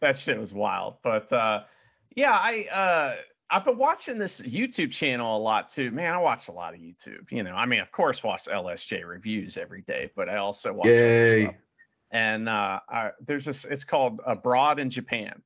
[0.00, 0.96] That shit was wild.
[1.02, 1.64] But uh,
[2.16, 3.16] yeah, I uh,
[3.50, 5.90] I've been watching this YouTube channel a lot too.
[5.90, 7.30] Man, I watch a lot of YouTube.
[7.30, 10.86] You know, I mean, of course, watch LSJ reviews every day, but I also watch
[10.86, 11.56] Yay.
[12.12, 13.64] And uh, I, there's this.
[13.64, 15.42] It's called Abroad in Japan,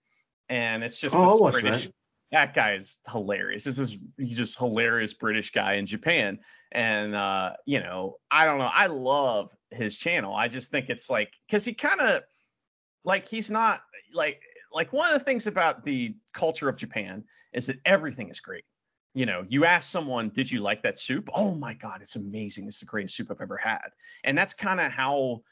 [0.48, 1.84] and it's just oh, this British.
[1.84, 1.92] That.
[2.32, 3.64] that guy is hilarious.
[3.64, 6.38] This is he's just hilarious British guy in Japan,
[6.72, 8.70] and uh, you know, I don't know.
[8.72, 10.34] I love his channel.
[10.34, 12.22] I just think it's like because he kind of
[13.04, 13.82] like he's not
[14.14, 14.40] like
[14.74, 18.64] like one of the things about the culture of Japan is that everything is great.
[19.14, 22.66] You know, you ask someone, "Did you like that soup?" "Oh my god, it's amazing.
[22.66, 23.88] It's the greatest soup I've ever had."
[24.24, 25.42] And that's kind of how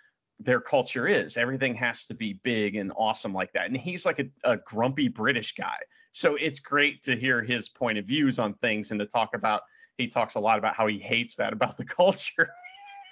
[0.40, 1.36] their culture is.
[1.36, 3.66] Everything has to be big and awesome like that.
[3.66, 5.76] And he's like a, a, grumpy British guy.
[6.10, 9.62] So it's great to hear his point of views on things and to talk about
[9.98, 12.50] he talks a lot about how he hates that about the culture.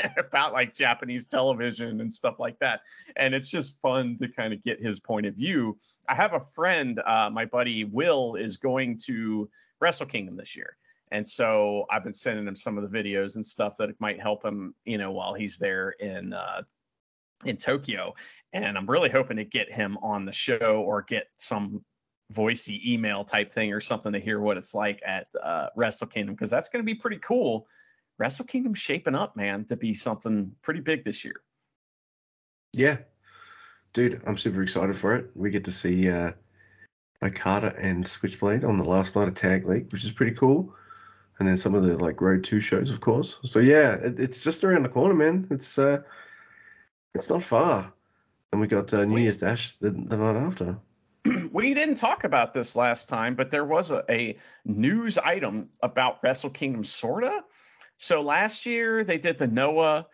[0.17, 2.81] about like Japanese television and stuff like that.
[3.17, 5.77] And it's just fun to kind of get his point of view.
[6.09, 9.49] I have a friend, uh, my buddy Will, is going to
[9.81, 10.77] Wrestle Kingdom this year.
[11.13, 14.45] And so I've been sending him some of the videos and stuff that might help
[14.45, 16.63] him, you know, while he's there in uh,
[17.45, 18.15] in Tokyo.
[18.53, 21.85] And I'm really hoping to get him on the show or get some
[22.33, 26.35] voicey email type thing or something to hear what it's like at uh, Wrestle Kingdom
[26.35, 27.67] because that's going to be pretty cool.
[28.21, 31.41] Wrestle Kingdom shaping up, man, to be something pretty big this year.
[32.75, 32.99] Yeah,
[33.95, 35.31] dude, I'm super excited for it.
[35.35, 36.33] We get to see uh,
[37.23, 40.75] Okada and Switchblade on the last night of Tag League, which is pretty cool.
[41.39, 43.39] And then some of the like Road Two shows, of course.
[43.43, 45.47] So yeah, it, it's just around the corner, man.
[45.51, 46.03] It's uh,
[47.15, 47.91] it's not far.
[48.53, 50.79] And we got uh, New Year's Dash the, the night after.
[51.53, 56.19] we didn't talk about this last time, but there was a, a news item about
[56.23, 57.43] Wrestle Kingdom, sorta.
[58.03, 60.07] So last year they did the Noah,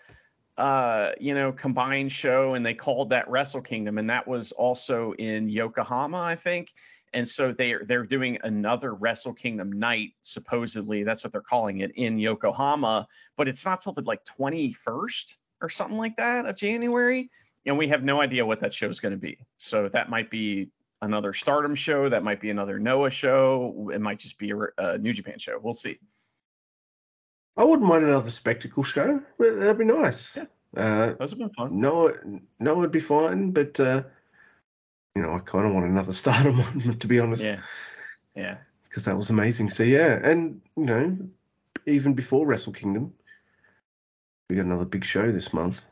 [0.58, 5.12] uh, you know, combined show, and they called that Wrestle Kingdom, and that was also
[5.12, 6.72] in Yokohama, I think.
[7.14, 11.92] And so they're they're doing another Wrestle Kingdom night, supposedly that's what they're calling it
[11.94, 13.06] in Yokohama,
[13.36, 17.30] but it's not something like 21st or something like that of January.
[17.66, 19.38] And we have no idea what that show is going to be.
[19.58, 20.70] So that might be
[21.02, 22.08] another Stardom show.
[22.08, 23.90] That might be another Noah show.
[23.94, 25.60] It might just be a, a New Japan show.
[25.62, 26.00] We'll see.
[27.56, 29.20] I wouldn't mind another spectacle show.
[29.38, 30.36] That'd be nice.
[30.36, 30.44] Yeah.
[30.76, 31.80] Uh, Those have been fun.
[31.80, 32.14] No,
[32.58, 34.02] no, would be fine, but uh,
[35.14, 37.42] you know, I kind of want another Stardom one, to be honest.
[37.42, 37.60] Yeah.
[38.34, 38.58] Yeah.
[38.84, 39.70] Because that was amazing.
[39.70, 41.16] So yeah, and you know,
[41.86, 43.14] even before Wrestle Kingdom,
[44.50, 45.84] we got another big show this month.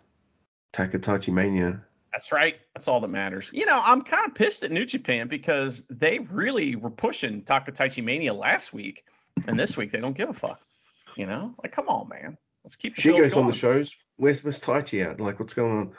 [0.72, 1.82] Takataichi Mania.
[2.12, 2.56] That's right.
[2.74, 3.50] That's all that matters.
[3.52, 8.04] You know, I'm kind of pissed at New Japan because they really were pushing Takataichi
[8.04, 9.04] Mania last week,
[9.48, 10.60] and this week they don't give a fuck.
[11.16, 12.38] You know, like come on, man.
[12.64, 12.96] Let's keep.
[12.96, 13.44] she goes going.
[13.44, 13.94] on the shows.
[14.16, 15.20] Where's Miss Taichi at?
[15.20, 15.92] Like, what's going on?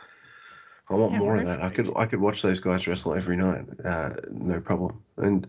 [0.90, 1.64] I want yeah, more of that.
[1.64, 5.02] I could I could watch those guys wrestle every night, uh, no problem.
[5.18, 5.48] And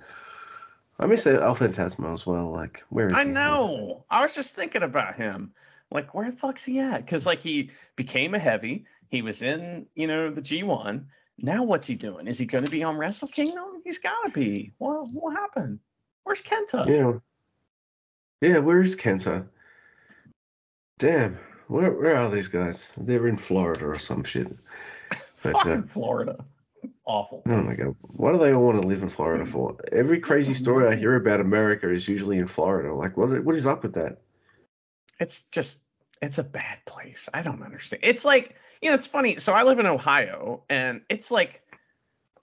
[0.98, 2.50] I miss El Phantasmo as well.
[2.50, 3.30] Like, where is I he?
[3.30, 4.04] know.
[4.10, 5.52] I was just thinking about him.
[5.90, 7.04] Like, where the fuck's he at?
[7.04, 8.86] Because like he became a heavy.
[9.08, 11.04] He was in, you know, the G1.
[11.38, 12.26] Now what's he doing?
[12.26, 13.82] Is he going to be on Wrestle Kingdom?
[13.84, 14.72] He's got to be.
[14.78, 15.80] What what happened?
[16.24, 16.88] Where's Kenta?
[16.88, 17.12] Yeah.
[18.40, 19.46] Yeah, where's Kenta?
[20.98, 21.38] Damn,
[21.68, 22.90] where where are these guys?
[22.96, 24.56] They're in Florida or some shit.
[25.42, 26.44] But, uh, Florida.
[27.04, 27.42] Awful.
[27.46, 27.94] Oh my god.
[28.00, 29.76] Why do they all want to live in Florida for?
[29.92, 32.92] Every crazy story I hear about America is usually in Florida.
[32.94, 34.18] Like what what is up with that?
[35.18, 35.80] it's just
[36.22, 37.28] it's a bad place.
[37.34, 38.02] I don't understand.
[38.02, 39.36] It's like, you know, it's funny.
[39.36, 41.62] So I live in Ohio and it's like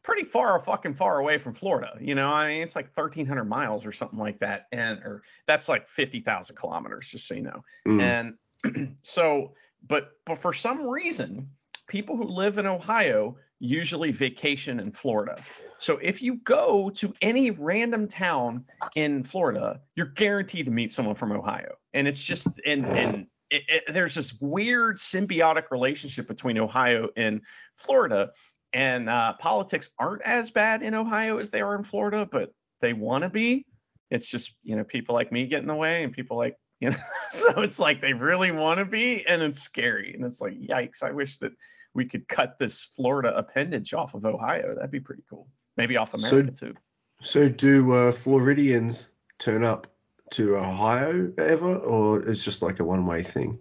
[0.04, 1.98] pretty far fucking far away from Florida.
[2.00, 4.68] You know, I mean, it's like 1300 miles or something like that.
[4.72, 7.64] And, or that's like 50,000 kilometers, just so you know.
[7.88, 8.02] Mm.
[8.02, 8.34] And
[9.02, 9.54] so,
[9.88, 11.50] but, but for some reason,
[11.88, 15.42] people who live in Ohio usually vacation in Florida.
[15.80, 21.16] So if you go to any random town in Florida, you're guaranteed to meet someone
[21.16, 21.76] from Ohio.
[21.94, 27.42] And it's just and and it, it, there's this weird symbiotic relationship between Ohio and
[27.78, 28.32] Florida.
[28.74, 32.94] And uh, politics aren't as bad in Ohio as they are in Florida, but they
[32.94, 33.66] want to be.
[34.10, 36.90] It's just you know people like me get in the way, and people like you
[36.90, 36.98] know.
[37.32, 40.14] so it's like they really want to be, and it's scary.
[40.14, 41.02] And it's like yikes!
[41.02, 41.54] I wish that
[41.94, 44.76] we could cut this Florida appendage off of Ohio.
[44.76, 45.48] That'd be pretty cool.
[45.78, 46.74] Maybe off America so, too.
[47.22, 49.10] So do uh, Floridians
[49.40, 49.88] turn up
[50.32, 53.60] to Ohio ever, or it's just like a one-way thing?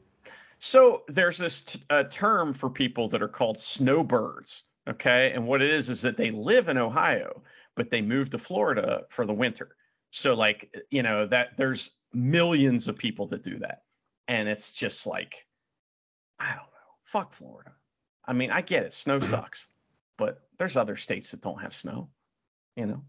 [0.59, 4.65] So there's this t- uh, term for people that are called snowbirds.
[4.89, 7.43] Okay, and what it is is that they live in Ohio,
[7.77, 9.77] but they move to Florida for the winter.
[10.13, 13.83] So like you know that there's millions of people that do that,
[14.29, 15.47] and it's just like
[16.39, 17.73] I don't know, fuck Florida.
[18.27, 19.31] I mean, I get it, snow mm-hmm.
[19.31, 19.69] sucks,
[20.19, 22.09] but there's other states that don't have snow,
[22.77, 23.03] you know.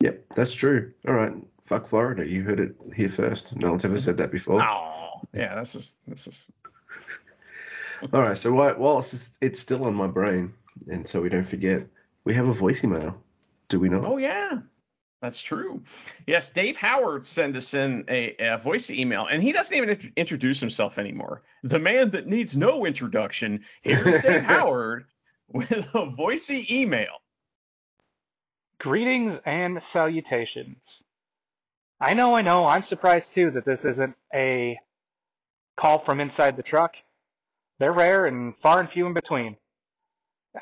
[0.00, 0.92] Yep, that's true.
[1.06, 2.26] All right, fuck Florida.
[2.26, 3.54] You heard it here first.
[3.54, 4.62] No one's ever said that before.
[4.62, 6.46] Oh, yeah, this is this is.
[8.14, 10.54] All right, so while it's, it's still on my brain,
[10.90, 11.86] and so we don't forget,
[12.24, 13.22] we have a voice email.
[13.68, 14.04] Do we not?
[14.04, 14.58] Oh yeah,
[15.22, 15.82] that's true.
[16.26, 20.12] Yes, Dave Howard sent us in a, a voice email, and he doesn't even int-
[20.16, 21.42] introduce himself anymore.
[21.62, 23.64] The man that needs no introduction.
[23.82, 25.06] Here's Dave Howard
[25.48, 27.22] with a voicey email.
[28.78, 31.02] Greetings and salutations.
[31.98, 34.78] I know, I know, I'm surprised too that this isn't a
[35.76, 36.96] call from inside the truck.
[37.78, 39.56] They're rare and far and few in between.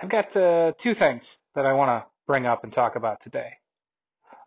[0.01, 3.55] I've got uh, two things that I want to bring up and talk about today.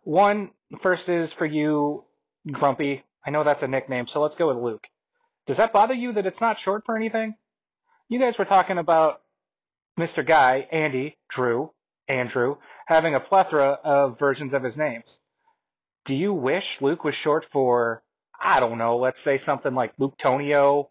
[0.08, 2.02] One, first is for you,
[2.50, 3.04] Grumpy.
[3.26, 4.86] I know that's a nickname, so let's go with Luke.
[5.46, 7.34] Does that bother you that it's not short for anything?
[8.08, 9.20] You guys were talking about
[10.00, 10.24] Mr.
[10.24, 11.72] Guy, Andy, Drew,
[12.08, 12.56] Andrew,
[12.86, 15.20] having a plethora of versions of his names.
[16.06, 18.02] Do you wish Luke was short for,
[18.40, 20.88] I don't know, let's say something like Luke Tonio,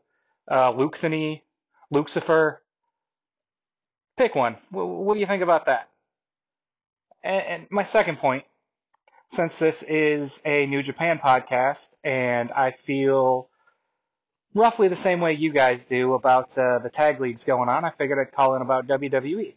[0.48, 1.00] uh, Luke
[1.90, 2.62] Lucifer?
[4.16, 4.58] Pick one.
[4.70, 5.90] What do you think about that?
[7.24, 8.44] And, and my second point,
[9.30, 13.50] since this is a New Japan podcast, and I feel
[14.54, 17.92] roughly the same way you guys do about uh, the tag leagues going on, I
[17.92, 19.54] figured I'd call in about WWE.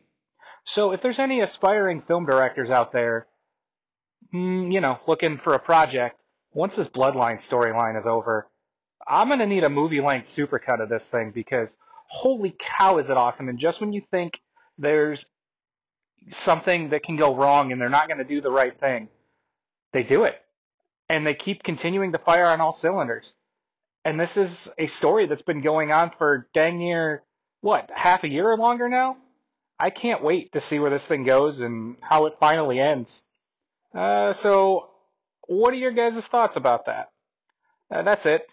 [0.64, 3.26] So if there's any aspiring film directors out there,
[4.34, 6.20] mm, you know, looking for a project,
[6.52, 8.48] once this Bloodline storyline is over,
[9.06, 11.74] I'm going to need a movie length supercut of this thing because
[12.08, 13.48] holy cow is it awesome.
[13.48, 14.40] And just when you think
[14.78, 15.24] there's
[16.30, 19.08] something that can go wrong and they're not going to do the right thing,
[19.92, 20.40] they do it.
[21.08, 23.32] And they keep continuing to fire on all cylinders.
[24.04, 27.22] And this is a story that's been going on for dang near,
[27.60, 29.16] what, half a year or longer now?
[29.78, 33.22] I can't wait to see where this thing goes and how it finally ends.
[33.94, 34.90] Uh, so,
[35.48, 37.10] what are your guys' thoughts about that?
[37.90, 38.46] Uh, that's it.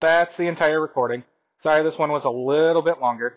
[0.00, 1.24] That's the entire recording.
[1.60, 3.36] Sorry this one was a little bit longer.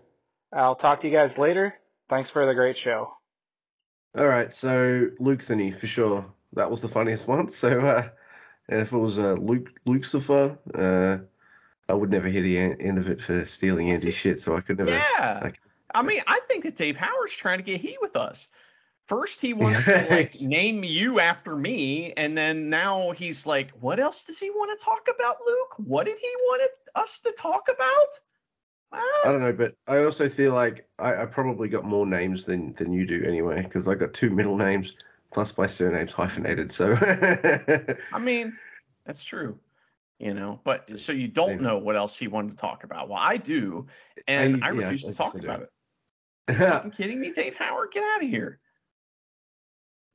[0.51, 1.75] I'll talk to you guys later.
[2.09, 3.13] Thanks for the great show.
[4.17, 6.25] All right, so Luke Thinny for sure.
[6.53, 7.49] That was the funniest one.
[7.59, 8.09] So, uh,
[8.67, 11.17] and if it was uh, Luke Lucifer, uh,
[11.89, 14.39] I would never hear the end of it for stealing Andy's shit.
[14.39, 14.91] So I could never.
[14.91, 15.39] Yeah.
[15.43, 15.51] I,
[15.93, 18.47] I mean, I think that Dave Howard's trying to get heat with us.
[19.07, 23.99] First, he wants to like name you after me, and then now he's like, "What
[23.99, 25.73] else does he want to talk about, Luke?
[25.77, 26.61] What did he want
[26.93, 28.19] us to talk about?"
[28.91, 32.73] I don't know, but I also feel like I, I probably got more names than
[32.73, 34.93] than you do anyway, because I got two middle names
[35.31, 36.71] plus my surname's hyphenated.
[36.71, 36.95] So
[38.13, 38.57] I mean,
[39.05, 39.59] that's true,
[40.19, 40.59] you know.
[40.63, 43.09] But so you don't know what else he wanted to talk about.
[43.09, 43.87] Well, I do,
[44.27, 45.71] and I, I refuse yeah, to talk about it.
[46.61, 47.91] Are you kidding me, Dave Howard?
[47.91, 48.59] Get out of here.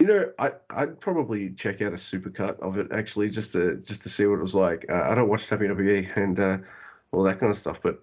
[0.00, 4.02] You know, I I'd probably check out a supercut of it actually, just to just
[4.02, 4.86] to see what it was like.
[4.88, 6.58] Uh, I don't watch WWE and uh,
[7.12, 8.00] all that kind of stuff, but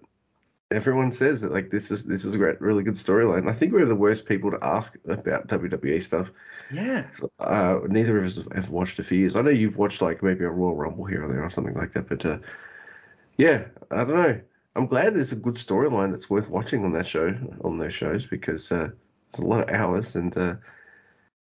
[0.72, 3.48] everyone says that like this is this is a great, really good storyline.
[3.48, 6.30] I think we're the worst people to ask about WWE stuff.
[6.72, 7.06] Yeah.
[7.38, 9.36] Uh, neither of us have watched a few years.
[9.36, 11.92] I know you've watched like maybe a Royal Rumble here or there or something like
[11.92, 12.38] that, but uh,
[13.36, 14.40] yeah, I don't know.
[14.74, 18.26] I'm glad there's a good storyline that's worth watching on that show on those shows
[18.26, 18.90] because uh,
[19.28, 20.54] it's a lot of hours and uh,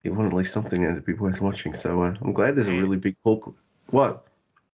[0.03, 1.73] you want at least something to be worth watching.
[1.73, 3.55] So uh, I'm glad there's a really big hook.
[3.89, 4.27] What?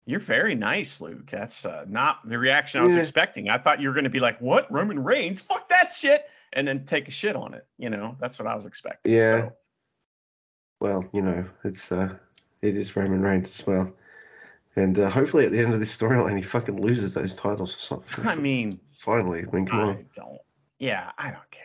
[0.06, 1.28] You're very nice, Luke.
[1.30, 3.00] That's uh, not the reaction I was yeah.
[3.00, 3.50] expecting.
[3.50, 4.70] I thought you were going to be like, "What?
[4.72, 5.40] Roman Reigns?
[5.42, 7.66] Fuck that shit!" and then take a shit on it.
[7.78, 9.12] You know, that's what I was expecting.
[9.12, 9.48] Yeah.
[9.48, 9.52] So.
[10.80, 12.14] Well, you know, it's uh,
[12.62, 13.92] it is Roman Reigns as well,
[14.74, 17.80] and uh, hopefully at the end of this storyline he fucking loses those titles or
[17.80, 18.26] something.
[18.26, 20.06] I mean, finally, I mean, come I on.
[20.14, 20.40] Don't.
[20.78, 21.62] Yeah, I don't care.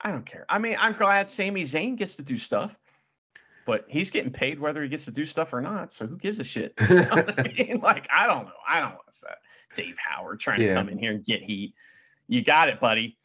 [0.00, 0.46] I don't care.
[0.48, 2.78] I mean, I'm glad Sami Zayn gets to do stuff
[3.66, 5.92] but he's getting paid whether he gets to do stuff or not.
[5.92, 6.74] So who gives a shit?
[6.88, 7.08] You know
[7.38, 7.80] I mean?
[7.82, 8.52] Like I don't know.
[8.68, 9.28] I don't want to say
[9.74, 10.68] Dave Howard trying yeah.
[10.68, 11.74] to come in here and get heat.
[12.28, 13.16] You got it, buddy.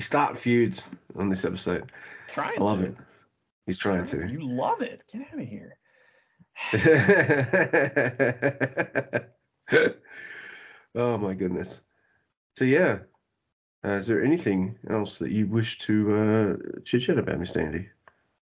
[0.00, 1.92] Start feuds on this episode.
[2.28, 2.86] Trying I love to.
[2.86, 2.96] it.
[3.66, 4.28] He's trying, to.
[4.28, 5.04] You love it.
[5.12, 5.76] Get out of here.
[10.94, 11.82] oh my goodness.
[12.56, 13.00] So yeah.
[13.84, 17.60] Uh, is there anything else that you wish to uh, chit chat about, Mr.
[17.60, 17.88] Andy?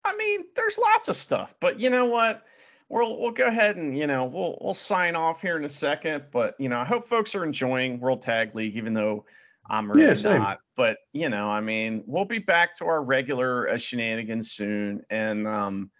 [0.08, 2.44] I mean, there's lots of stuff, but you know what?
[2.88, 6.24] We'll we'll go ahead and you know we'll we'll sign off here in a second.
[6.32, 9.26] But you know, I hope folks are enjoying World Tag League, even though
[9.68, 10.60] I'm really yeah, not.
[10.74, 15.46] But you know, I mean, we'll be back to our regular uh, shenanigans soon, and
[15.46, 15.90] um,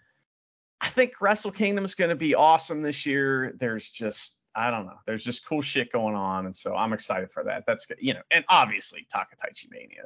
[0.81, 3.53] I think Wrestle Kingdom is going to be awesome this year.
[3.59, 4.99] There's just I don't know.
[5.05, 7.65] There's just cool shit going on, and so I'm excited for that.
[7.65, 10.05] That's you know, and obviously Takataichi Mania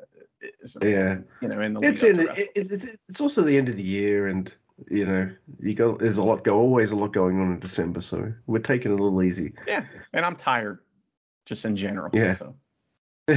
[0.61, 3.83] is yeah, you know, in the it's in it's, it's also the end of the
[3.83, 4.53] year, and
[4.89, 5.29] you know,
[5.59, 8.59] you go there's a lot go always a lot going on in December, so we're
[8.59, 9.53] taking it a little easy.
[9.65, 10.79] Yeah, and I'm tired,
[11.45, 12.09] just in general.
[12.13, 12.37] Yeah.
[12.37, 12.55] So.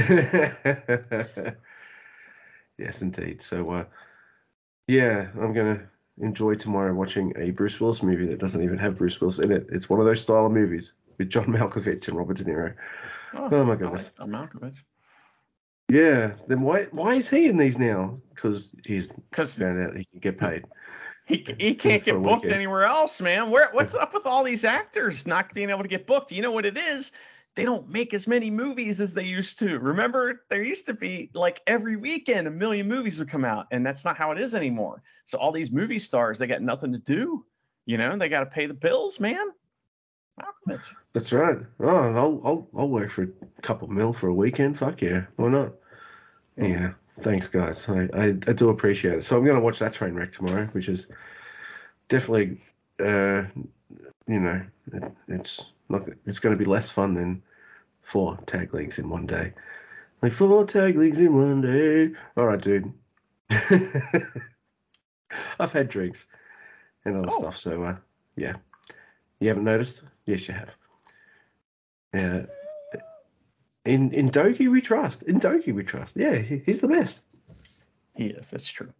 [2.77, 3.41] yes, indeed.
[3.41, 3.85] So, uh,
[4.87, 5.89] Yeah, I'm gonna
[6.19, 9.67] enjoy tomorrow watching a Bruce Willis movie that doesn't even have Bruce Willis in it.
[9.71, 12.73] It's one of those style of movies with John Malkovich and Robert De Niro.
[13.33, 14.11] Oh, oh my goodness.
[14.19, 14.77] Malkovich.
[15.89, 16.33] Yeah.
[16.47, 18.19] Then why why is he in these now?
[18.33, 20.65] Because he's because found out he can get paid.
[21.25, 22.53] He, he can't get booked weekend.
[22.53, 23.49] anywhere else, man.
[23.49, 26.31] Where what's up with all these actors not being able to get booked?
[26.31, 27.11] You know what it is?
[27.57, 29.79] They don't make as many movies as they used to.
[29.79, 33.83] Remember, there used to be like every weekend a million movies would come out, and
[33.83, 35.01] that's not how it is anymore.
[35.25, 37.43] So all these movie stars, they got nothing to do.
[37.87, 39.49] You know, they got to pay the bills, man.
[41.13, 41.57] That's right.
[41.79, 44.77] Oh, I'll, I'll I'll work for a couple mil for a weekend.
[44.77, 45.73] Fuck yeah, why not?
[46.57, 47.89] Yeah, thanks guys.
[47.89, 49.23] I, I, I do appreciate it.
[49.23, 51.07] So I'm gonna watch that train wreck tomorrow, which is
[52.07, 52.61] definitely,
[52.99, 53.45] uh,
[54.27, 54.61] you know,
[54.93, 56.07] it, it's not.
[56.27, 57.41] It's gonna be less fun than
[58.07, 59.51] four tag leagues in one day.
[60.21, 62.17] Like four tag leagues in one day.
[62.37, 62.93] All right, dude.
[65.59, 66.25] I've had drinks
[67.03, 67.39] and other oh.
[67.39, 67.97] stuff, so uh,
[68.37, 68.55] yeah.
[69.41, 70.03] You haven't noticed?
[70.25, 70.73] Yes, you have.
[72.13, 72.45] Yeah.
[73.83, 75.23] In in Douki we trust.
[75.23, 76.15] In Douki we trust.
[76.15, 77.21] Yeah, he, he's the best.
[78.15, 78.49] He is.
[78.49, 78.93] That's true.